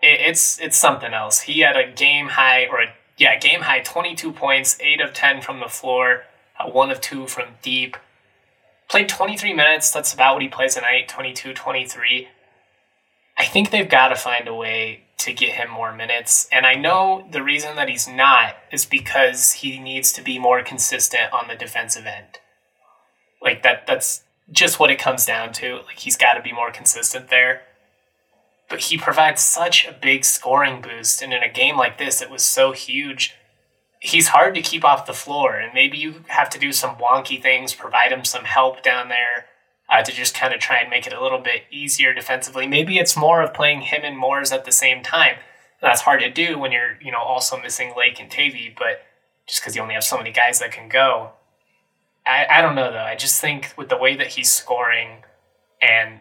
it, 0.01 0.21
it's 0.21 0.59
it's 0.59 0.77
something 0.77 1.13
else. 1.13 1.41
He 1.41 1.59
had 1.59 1.75
a 1.75 1.91
game 1.91 2.29
high 2.29 2.65
or 2.65 2.81
a 2.81 2.93
yeah 3.17 3.37
game 3.37 3.61
high 3.61 3.81
twenty 3.81 4.15
two 4.15 4.31
points, 4.31 4.77
eight 4.79 5.01
of 5.01 5.13
ten 5.13 5.41
from 5.41 5.59
the 5.59 5.67
floor, 5.67 6.23
uh, 6.59 6.69
one 6.69 6.89
of 6.89 7.01
two 7.01 7.27
from 7.27 7.49
deep. 7.61 7.97
Played 8.89 9.09
23 9.09 9.53
minutes. 9.53 9.89
That's 9.91 10.13
about 10.13 10.35
what 10.35 10.43
he 10.43 10.49
plays 10.49 10.77
a 10.77 10.81
night, 10.81 11.07
22, 11.07 11.53
23. 11.53 12.27
I 13.37 13.45
think 13.45 13.71
they've 13.71 13.89
got 13.89 14.09
to 14.09 14.15
find 14.15 14.47
a 14.47 14.53
way 14.53 15.05
to 15.19 15.33
get 15.33 15.55
him 15.55 15.71
more 15.71 15.95
minutes. 15.95 16.47
And 16.51 16.65
I 16.65 16.75
know 16.75 17.25
the 17.31 17.41
reason 17.41 17.75
that 17.77 17.89
he's 17.89 18.07
not 18.07 18.55
is 18.71 18.85
because 18.85 19.53
he 19.53 19.79
needs 19.79 20.11
to 20.13 20.21
be 20.21 20.37
more 20.37 20.61
consistent 20.61 21.31
on 21.33 21.47
the 21.47 21.55
defensive 21.55 22.05
end. 22.05 22.39
Like 23.43 23.61
that 23.63 23.85
that's 23.85 24.23
just 24.51 24.79
what 24.79 24.89
it 24.89 24.97
comes 24.99 25.25
down 25.25 25.53
to. 25.53 25.81
Like 25.85 25.99
he's 25.99 26.17
got 26.17 26.33
to 26.33 26.41
be 26.41 26.51
more 26.51 26.71
consistent 26.71 27.29
there. 27.29 27.61
But 28.69 28.79
he 28.79 28.97
provides 28.97 29.41
such 29.41 29.85
a 29.85 29.91
big 29.93 30.25
scoring 30.25 30.81
boost 30.81 31.21
and 31.21 31.33
in 31.33 31.43
a 31.43 31.51
game 31.51 31.77
like 31.77 31.97
this 31.97 32.21
it 32.21 32.31
was 32.31 32.43
so 32.43 32.71
huge. 32.71 33.35
He's 33.99 34.29
hard 34.29 34.55
to 34.55 34.61
keep 34.61 34.83
off 34.83 35.05
the 35.05 35.13
floor 35.13 35.57
and 35.57 35.73
maybe 35.73 35.97
you 35.97 36.23
have 36.27 36.49
to 36.51 36.59
do 36.59 36.71
some 36.71 36.95
wonky 36.95 37.41
things, 37.41 37.73
provide 37.73 38.11
him 38.11 38.25
some 38.25 38.45
help 38.45 38.81
down 38.81 39.09
there. 39.09 39.45
Uh, 39.89 40.01
to 40.01 40.13
just 40.13 40.33
kind 40.33 40.53
of 40.53 40.61
try 40.61 40.77
and 40.77 40.89
make 40.89 41.05
it 41.05 41.13
a 41.13 41.21
little 41.21 41.37
bit 41.37 41.63
easier 41.69 42.13
defensively. 42.13 42.65
Maybe 42.65 42.97
it's 42.97 43.17
more 43.17 43.43
of 43.43 43.53
playing 43.53 43.81
him 43.81 44.01
and 44.03 44.17
Moors 44.17 44.51
at 44.51 44.63
the 44.63 44.71
same 44.71 45.03
time. 45.03 45.35
That's 45.81 46.01
hard 46.01 46.21
to 46.21 46.31
do 46.31 46.57
when 46.57 46.71
you're, 46.71 46.97
you 47.01 47.11
know, 47.11 47.21
also 47.21 47.59
missing 47.61 47.93
Lake 47.95 48.19
and 48.19 48.31
Tavy, 48.31 48.73
but 48.75 49.03
just 49.45 49.61
because 49.61 49.75
you 49.75 49.81
only 49.81 49.93
have 49.93 50.03
so 50.03 50.17
many 50.17 50.31
guys 50.31 50.59
that 50.59 50.71
can 50.71 50.87
go. 50.87 51.33
I, 52.25 52.45
I 52.49 52.61
don't 52.61 52.75
know 52.75 52.91
though. 52.91 52.99
I 52.99 53.15
just 53.15 53.41
think 53.41 53.73
with 53.77 53.89
the 53.89 53.97
way 53.97 54.15
that 54.15 54.27
he's 54.27 54.51
scoring 54.51 55.23
and 55.81 56.19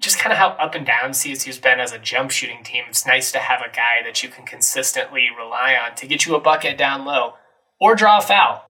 just 0.00 0.18
kind 0.18 0.32
of 0.32 0.38
how 0.38 0.48
up 0.48 0.74
and 0.74 0.84
down 0.84 1.10
CSU's 1.10 1.58
been 1.58 1.80
as 1.80 1.92
a 1.92 1.98
jump 1.98 2.30
shooting 2.30 2.64
team, 2.64 2.84
it's 2.88 3.06
nice 3.06 3.32
to 3.32 3.38
have 3.38 3.60
a 3.60 3.74
guy 3.74 4.02
that 4.04 4.22
you 4.22 4.28
can 4.28 4.44
consistently 4.44 5.28
rely 5.36 5.76
on 5.76 5.94
to 5.96 6.06
get 6.06 6.26
you 6.26 6.34
a 6.34 6.40
bucket 6.40 6.76
down 6.76 7.04
low 7.04 7.34
or 7.80 7.94
draw 7.94 8.18
a 8.18 8.20
foul. 8.20 8.66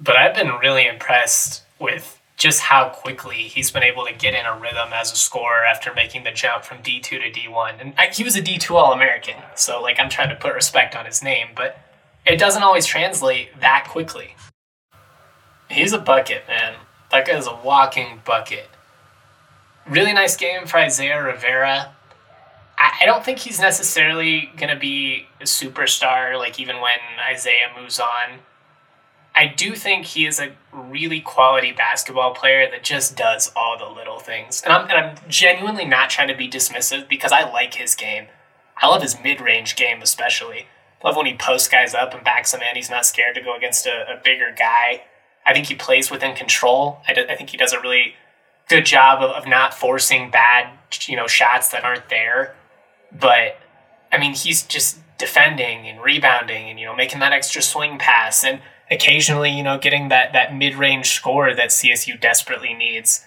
But 0.00 0.16
I've 0.16 0.34
been 0.34 0.48
really 0.60 0.86
impressed 0.86 1.62
with 1.78 2.20
just 2.36 2.60
how 2.60 2.88
quickly 2.88 3.36
he's 3.36 3.70
been 3.70 3.84
able 3.84 4.04
to 4.04 4.12
get 4.12 4.34
in 4.34 4.44
a 4.44 4.58
rhythm 4.58 4.88
as 4.92 5.12
a 5.12 5.16
scorer 5.16 5.64
after 5.64 5.94
making 5.94 6.24
the 6.24 6.32
jump 6.32 6.64
from 6.64 6.78
D2 6.78 7.02
to 7.02 7.30
D1. 7.30 7.80
And 7.80 7.94
I, 7.96 8.08
he 8.08 8.24
was 8.24 8.34
a 8.34 8.42
D2 8.42 8.72
All 8.72 8.92
American, 8.92 9.36
so 9.54 9.80
like 9.80 10.00
I'm 10.00 10.10
trying 10.10 10.30
to 10.30 10.34
put 10.34 10.54
respect 10.54 10.96
on 10.96 11.06
his 11.06 11.22
name, 11.22 11.48
but 11.54 11.78
it 12.26 12.38
doesn't 12.38 12.64
always 12.64 12.84
translate 12.84 13.60
that 13.60 13.86
quickly. 13.88 14.34
He's 15.72 15.92
a 15.92 15.98
bucket, 15.98 16.44
man. 16.46 16.74
That 17.10 17.26
guy's 17.26 17.46
a 17.46 17.54
walking 17.54 18.20
bucket. 18.24 18.68
Really 19.88 20.12
nice 20.12 20.36
game 20.36 20.66
for 20.66 20.78
Isaiah 20.78 21.22
Rivera. 21.22 21.94
I, 22.78 22.98
I 23.02 23.06
don't 23.06 23.24
think 23.24 23.38
he's 23.38 23.58
necessarily 23.58 24.50
going 24.56 24.68
to 24.68 24.78
be 24.78 25.26
a 25.40 25.44
superstar, 25.44 26.38
like 26.38 26.60
even 26.60 26.76
when 26.80 26.98
Isaiah 27.28 27.70
moves 27.78 27.98
on. 27.98 28.40
I 29.34 29.46
do 29.46 29.74
think 29.74 30.04
he 30.04 30.26
is 30.26 30.38
a 30.38 30.52
really 30.72 31.20
quality 31.20 31.72
basketball 31.72 32.34
player 32.34 32.70
that 32.70 32.84
just 32.84 33.16
does 33.16 33.50
all 33.56 33.78
the 33.78 33.86
little 33.86 34.18
things. 34.18 34.60
And 34.62 34.74
I'm, 34.74 34.90
and 34.90 34.92
I'm 34.92 35.16
genuinely 35.26 35.86
not 35.86 36.10
trying 36.10 36.28
to 36.28 36.36
be 36.36 36.50
dismissive 36.50 37.08
because 37.08 37.32
I 37.32 37.50
like 37.50 37.74
his 37.74 37.94
game. 37.94 38.26
I 38.76 38.88
love 38.88 39.00
his 39.00 39.16
mid 39.22 39.40
range 39.40 39.74
game, 39.74 40.02
especially. 40.02 40.66
I 41.02 41.08
love 41.08 41.16
when 41.16 41.26
he 41.26 41.34
posts 41.34 41.68
guys 41.68 41.94
up 41.94 42.12
and 42.12 42.22
backs 42.22 42.52
them 42.52 42.60
in. 42.60 42.76
He's 42.76 42.90
not 42.90 43.06
scared 43.06 43.34
to 43.36 43.40
go 43.40 43.56
against 43.56 43.86
a, 43.86 44.12
a 44.12 44.20
bigger 44.22 44.54
guy. 44.56 45.04
I 45.44 45.52
think 45.52 45.66
he 45.66 45.74
plays 45.74 46.10
within 46.10 46.34
control. 46.34 47.00
I, 47.06 47.14
do, 47.14 47.24
I 47.28 47.34
think 47.34 47.50
he 47.50 47.56
does 47.56 47.72
a 47.72 47.80
really 47.80 48.14
good 48.68 48.86
job 48.86 49.22
of, 49.22 49.30
of 49.30 49.46
not 49.46 49.74
forcing 49.74 50.30
bad, 50.30 50.70
you 51.06 51.16
know, 51.16 51.26
shots 51.26 51.68
that 51.70 51.84
aren't 51.84 52.08
there. 52.08 52.54
But 53.10 53.58
I 54.10 54.18
mean, 54.18 54.34
he's 54.34 54.62
just 54.62 54.98
defending 55.22 55.86
and 55.86 56.02
rebounding 56.02 56.68
and 56.68 56.80
you 56.80 56.84
know 56.84 56.96
making 56.96 57.20
that 57.20 57.32
extra 57.32 57.62
swing 57.62 57.96
pass 57.96 58.42
and 58.42 58.60
occasionally 58.90 59.50
you 59.50 59.62
know 59.62 59.78
getting 59.78 60.08
that 60.08 60.32
that 60.32 60.52
mid-range 60.52 61.06
score 61.06 61.54
that 61.54 61.68
CSU 61.68 62.20
desperately 62.20 62.74
needs. 62.74 63.24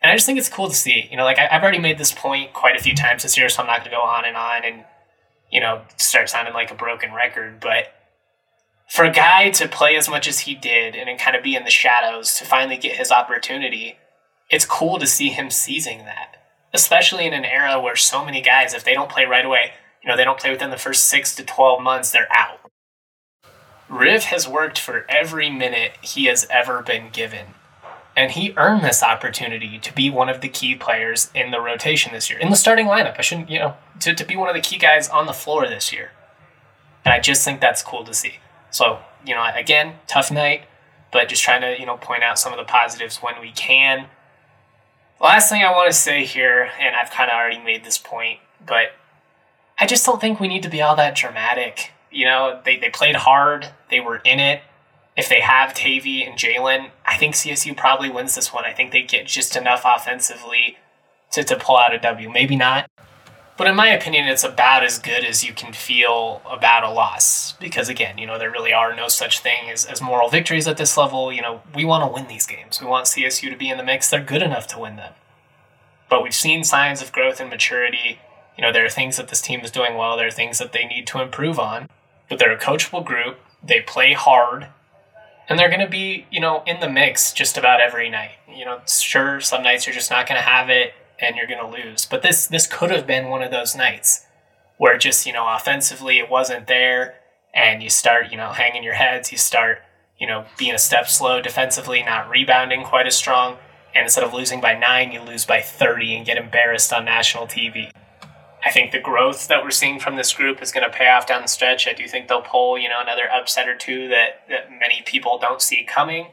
And 0.00 0.12
I 0.12 0.14
just 0.14 0.26
think 0.26 0.38
it's 0.38 0.48
cool 0.48 0.68
to 0.68 0.74
see. 0.74 1.08
You 1.10 1.16
know, 1.16 1.24
like 1.24 1.38
I, 1.38 1.46
have 1.46 1.62
already 1.62 1.80
made 1.80 1.98
this 1.98 2.12
point 2.12 2.52
quite 2.52 2.76
a 2.76 2.82
few 2.82 2.94
times 2.94 3.24
this 3.24 3.36
year, 3.36 3.48
so 3.48 3.62
I'm 3.62 3.66
not 3.66 3.78
going 3.78 3.90
to 3.90 3.96
go 3.96 4.02
on 4.02 4.24
and 4.24 4.36
on 4.36 4.64
and 4.64 4.84
you 5.50 5.60
know 5.60 5.82
start 5.96 6.30
sounding 6.30 6.54
like 6.54 6.70
a 6.70 6.74
broken 6.74 7.12
record. 7.12 7.58
But 7.58 7.92
for 8.88 9.04
a 9.04 9.10
guy 9.10 9.50
to 9.50 9.68
play 9.68 9.96
as 9.96 10.08
much 10.08 10.28
as 10.28 10.40
he 10.40 10.54
did 10.54 10.94
and 10.94 11.18
kind 11.18 11.36
of 11.36 11.42
be 11.42 11.56
in 11.56 11.64
the 11.64 11.70
shadows 11.70 12.34
to 12.36 12.44
finally 12.44 12.76
get 12.76 12.96
his 12.96 13.10
opportunity, 13.10 13.96
it's 14.50 14.64
cool 14.64 14.98
to 14.98 15.06
see 15.06 15.30
him 15.30 15.50
seizing 15.50 15.98
that, 16.04 16.36
especially 16.72 17.26
in 17.26 17.32
an 17.32 17.44
era 17.44 17.80
where 17.80 17.96
so 17.96 18.24
many 18.24 18.40
guys, 18.40 18.74
if 18.74 18.84
they 18.84 18.94
don't 18.94 19.10
play 19.10 19.24
right 19.24 19.44
away, 19.44 19.72
you 20.02 20.08
know, 20.08 20.16
they 20.16 20.24
don't 20.24 20.38
play 20.38 20.50
within 20.50 20.70
the 20.70 20.76
first 20.76 21.04
six 21.04 21.34
to 21.34 21.44
12 21.44 21.82
months, 21.82 22.12
they're 22.12 22.28
out. 22.30 22.60
Riv 23.88 24.24
has 24.24 24.48
worked 24.48 24.78
for 24.78 25.04
every 25.08 25.50
minute 25.50 25.92
he 26.00 26.26
has 26.26 26.46
ever 26.50 26.82
been 26.82 27.10
given. 27.10 27.46
And 28.16 28.32
he 28.32 28.54
earned 28.56 28.82
this 28.82 29.02
opportunity 29.02 29.78
to 29.78 29.94
be 29.94 30.08
one 30.08 30.28
of 30.28 30.40
the 30.40 30.48
key 30.48 30.74
players 30.74 31.30
in 31.34 31.50
the 31.50 31.60
rotation 31.60 32.12
this 32.12 32.30
year, 32.30 32.38
in 32.38 32.50
the 32.50 32.56
starting 32.56 32.86
lineup. 32.86 33.16
I 33.18 33.22
shouldn't, 33.22 33.50
you 33.50 33.58
know, 33.58 33.74
to, 34.00 34.14
to 34.14 34.24
be 34.24 34.36
one 34.36 34.48
of 34.48 34.54
the 34.54 34.62
key 34.62 34.78
guys 34.78 35.08
on 35.08 35.26
the 35.26 35.34
floor 35.34 35.68
this 35.68 35.92
year. 35.92 36.12
And 37.04 37.12
I 37.12 37.20
just 37.20 37.44
think 37.44 37.60
that's 37.60 37.82
cool 37.82 38.04
to 38.04 38.14
see. 38.14 38.36
So, 38.70 39.00
you 39.24 39.34
know, 39.34 39.44
again, 39.54 39.94
tough 40.06 40.30
night, 40.30 40.62
but 41.12 41.28
just 41.28 41.42
trying 41.42 41.62
to, 41.62 41.78
you 41.78 41.86
know, 41.86 41.96
point 41.96 42.22
out 42.22 42.38
some 42.38 42.52
of 42.52 42.58
the 42.58 42.64
positives 42.64 43.18
when 43.18 43.40
we 43.40 43.50
can. 43.52 44.06
Last 45.20 45.48
thing 45.48 45.62
I 45.62 45.72
want 45.72 45.90
to 45.90 45.96
say 45.96 46.24
here, 46.24 46.70
and 46.78 46.94
I've 46.94 47.10
kind 47.10 47.30
of 47.30 47.34
already 47.34 47.58
made 47.58 47.84
this 47.84 47.98
point, 47.98 48.40
but 48.64 48.92
I 49.78 49.86
just 49.86 50.04
don't 50.04 50.20
think 50.20 50.40
we 50.40 50.48
need 50.48 50.62
to 50.62 50.68
be 50.68 50.82
all 50.82 50.96
that 50.96 51.14
dramatic. 51.14 51.92
You 52.10 52.26
know, 52.26 52.60
they, 52.64 52.76
they 52.76 52.90
played 52.90 53.16
hard, 53.16 53.68
they 53.90 54.00
were 54.00 54.18
in 54.24 54.40
it. 54.40 54.62
If 55.16 55.30
they 55.30 55.40
have 55.40 55.72
Tavy 55.72 56.22
and 56.22 56.38
Jalen, 56.38 56.90
I 57.06 57.16
think 57.16 57.34
CSU 57.34 57.74
probably 57.74 58.10
wins 58.10 58.34
this 58.34 58.52
one. 58.52 58.64
I 58.64 58.72
think 58.72 58.92
they 58.92 59.02
get 59.02 59.26
just 59.26 59.56
enough 59.56 59.82
offensively 59.84 60.76
to, 61.32 61.42
to 61.42 61.56
pull 61.56 61.78
out 61.78 61.94
a 61.94 61.98
W. 61.98 62.30
Maybe 62.30 62.56
not. 62.56 62.90
But 63.56 63.68
in 63.68 63.74
my 63.74 63.88
opinion, 63.88 64.26
it's 64.26 64.44
about 64.44 64.84
as 64.84 64.98
good 64.98 65.24
as 65.24 65.42
you 65.42 65.54
can 65.54 65.72
feel 65.72 66.42
about 66.44 66.84
a 66.84 66.90
loss. 66.90 67.52
Because 67.52 67.88
again, 67.88 68.18
you 68.18 68.26
know, 68.26 68.38
there 68.38 68.50
really 68.50 68.72
are 68.72 68.94
no 68.94 69.08
such 69.08 69.40
thing 69.40 69.70
as, 69.70 69.86
as 69.86 70.02
moral 70.02 70.28
victories 70.28 70.68
at 70.68 70.76
this 70.76 70.96
level. 70.96 71.32
You 71.32 71.40
know, 71.40 71.62
we 71.74 71.84
want 71.84 72.04
to 72.04 72.12
win 72.12 72.28
these 72.28 72.46
games. 72.46 72.80
We 72.80 72.86
want 72.86 73.06
CSU 73.06 73.50
to 73.50 73.56
be 73.56 73.70
in 73.70 73.78
the 73.78 73.84
mix. 73.84 74.10
They're 74.10 74.22
good 74.22 74.42
enough 74.42 74.66
to 74.68 74.78
win 74.78 74.96
them. 74.96 75.14
But 76.10 76.22
we've 76.22 76.34
seen 76.34 76.64
signs 76.64 77.00
of 77.00 77.12
growth 77.12 77.40
and 77.40 77.48
maturity. 77.48 78.20
You 78.58 78.62
know, 78.62 78.72
there 78.72 78.84
are 78.84 78.90
things 78.90 79.16
that 79.16 79.28
this 79.28 79.40
team 79.40 79.60
is 79.60 79.70
doing 79.70 79.96
well. 79.96 80.16
There 80.16 80.26
are 80.26 80.30
things 80.32 80.58
that 80.58 80.72
they 80.72 80.84
need 80.84 81.06
to 81.08 81.22
improve 81.22 81.58
on. 81.58 81.88
But 82.28 82.38
they're 82.38 82.52
a 82.52 82.58
coachable 82.58 83.04
group. 83.04 83.38
They 83.64 83.80
play 83.80 84.12
hard. 84.12 84.68
And 85.48 85.58
they're 85.58 85.70
going 85.70 85.80
to 85.80 85.88
be, 85.88 86.26
you 86.30 86.40
know, 86.40 86.62
in 86.66 86.80
the 86.80 86.90
mix 86.90 87.32
just 87.32 87.56
about 87.56 87.80
every 87.80 88.10
night. 88.10 88.32
You 88.52 88.66
know, 88.66 88.80
sure, 88.86 89.40
some 89.40 89.62
nights 89.62 89.86
you're 89.86 89.94
just 89.94 90.10
not 90.10 90.28
going 90.28 90.38
to 90.38 90.46
have 90.46 90.68
it 90.68 90.92
and 91.20 91.36
you're 91.36 91.46
going 91.46 91.60
to 91.60 91.84
lose. 91.84 92.06
But 92.06 92.22
this 92.22 92.46
this 92.46 92.66
could 92.66 92.90
have 92.90 93.06
been 93.06 93.28
one 93.28 93.42
of 93.42 93.50
those 93.50 93.74
nights 93.74 94.26
where 94.78 94.98
just 94.98 95.26
you 95.26 95.32
know 95.32 95.46
offensively 95.48 96.18
it 96.18 96.30
wasn't 96.30 96.66
there, 96.66 97.16
and 97.54 97.82
you 97.82 97.90
start 97.90 98.30
you 98.30 98.36
know 98.36 98.52
hanging 98.52 98.82
your 98.82 98.94
heads. 98.94 99.32
You 99.32 99.38
start 99.38 99.78
you 100.18 100.26
know 100.26 100.46
being 100.58 100.74
a 100.74 100.78
step 100.78 101.08
slow 101.08 101.40
defensively, 101.40 102.02
not 102.02 102.28
rebounding 102.28 102.84
quite 102.84 103.06
as 103.06 103.16
strong, 103.16 103.58
and 103.94 104.04
instead 104.04 104.24
of 104.24 104.32
losing 104.32 104.60
by 104.60 104.74
nine, 104.78 105.12
you 105.12 105.20
lose 105.20 105.44
by 105.44 105.60
thirty 105.60 106.14
and 106.14 106.26
get 106.26 106.36
embarrassed 106.36 106.92
on 106.92 107.04
national 107.04 107.46
TV. 107.46 107.90
I 108.64 108.72
think 108.72 108.90
the 108.90 108.98
growth 108.98 109.46
that 109.46 109.62
we're 109.62 109.70
seeing 109.70 110.00
from 110.00 110.16
this 110.16 110.34
group 110.34 110.60
is 110.60 110.72
going 110.72 110.82
to 110.82 110.90
pay 110.90 111.08
off 111.08 111.28
down 111.28 111.42
the 111.42 111.48
stretch. 111.48 111.86
I 111.86 111.92
do 111.92 112.08
think 112.08 112.26
they'll 112.26 112.42
pull, 112.42 112.76
you 112.76 112.88
know, 112.88 113.00
another 113.00 113.30
upset 113.32 113.68
or 113.68 113.76
two 113.76 114.08
that, 114.08 114.42
that 114.48 114.72
many 114.72 115.02
people 115.06 115.38
don't 115.38 115.62
see 115.62 115.84
coming 115.84 116.26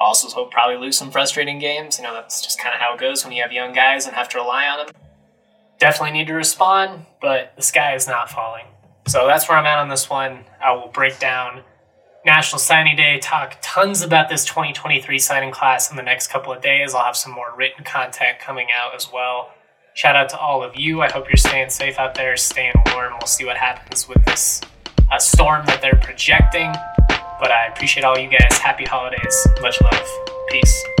also 0.00 0.34
will 0.36 0.48
probably 0.48 0.76
lose 0.76 0.96
some 0.96 1.10
frustrating 1.10 1.58
games. 1.58 1.98
You 1.98 2.04
know, 2.04 2.14
that's 2.14 2.42
just 2.42 2.60
kind 2.60 2.74
of 2.74 2.80
how 2.80 2.94
it 2.94 3.00
goes 3.00 3.24
when 3.24 3.32
you 3.32 3.42
have 3.42 3.52
young 3.52 3.72
guys 3.72 4.06
and 4.06 4.14
have 4.14 4.28
to 4.30 4.38
rely 4.38 4.66
on 4.66 4.86
them. 4.86 4.94
Definitely 5.78 6.18
need 6.18 6.26
to 6.26 6.34
respond, 6.34 7.06
but 7.20 7.52
the 7.56 7.62
sky 7.62 7.94
is 7.94 8.06
not 8.06 8.30
falling. 8.30 8.64
So 9.06 9.26
that's 9.26 9.48
where 9.48 9.56
I'm 9.56 9.66
at 9.66 9.78
on 9.78 9.88
this 9.88 10.10
one. 10.10 10.44
I 10.62 10.72
will 10.72 10.88
break 10.88 11.18
down 11.18 11.62
National 12.26 12.58
Signing 12.58 12.96
Day, 12.96 13.18
talk 13.20 13.56
tons 13.62 14.02
about 14.02 14.28
this 14.28 14.44
2023 14.44 15.18
signing 15.18 15.50
class 15.50 15.90
in 15.90 15.96
the 15.96 16.02
next 16.02 16.26
couple 16.26 16.52
of 16.52 16.60
days. 16.60 16.94
I'll 16.94 17.04
have 17.04 17.16
some 17.16 17.32
more 17.32 17.54
written 17.56 17.84
content 17.84 18.38
coming 18.38 18.68
out 18.74 18.94
as 18.94 19.10
well. 19.12 19.54
Shout 19.94 20.14
out 20.14 20.28
to 20.30 20.38
all 20.38 20.62
of 20.62 20.76
you. 20.76 21.00
I 21.00 21.10
hope 21.10 21.28
you're 21.28 21.36
staying 21.36 21.70
safe 21.70 21.98
out 21.98 22.14
there, 22.14 22.36
staying 22.36 22.74
warm. 22.92 23.14
We'll 23.18 23.26
see 23.26 23.44
what 23.44 23.56
happens 23.56 24.08
with 24.08 24.24
this 24.26 24.60
uh, 25.10 25.18
storm 25.18 25.64
that 25.66 25.80
they're 25.80 25.98
projecting. 26.02 26.72
But 27.38 27.52
I 27.52 27.66
appreciate 27.66 28.04
all 28.04 28.18
you 28.18 28.28
guys. 28.28 28.58
Happy 28.58 28.84
holidays. 28.84 29.46
Much 29.60 29.80
love. 29.82 30.08
Peace. 30.50 30.97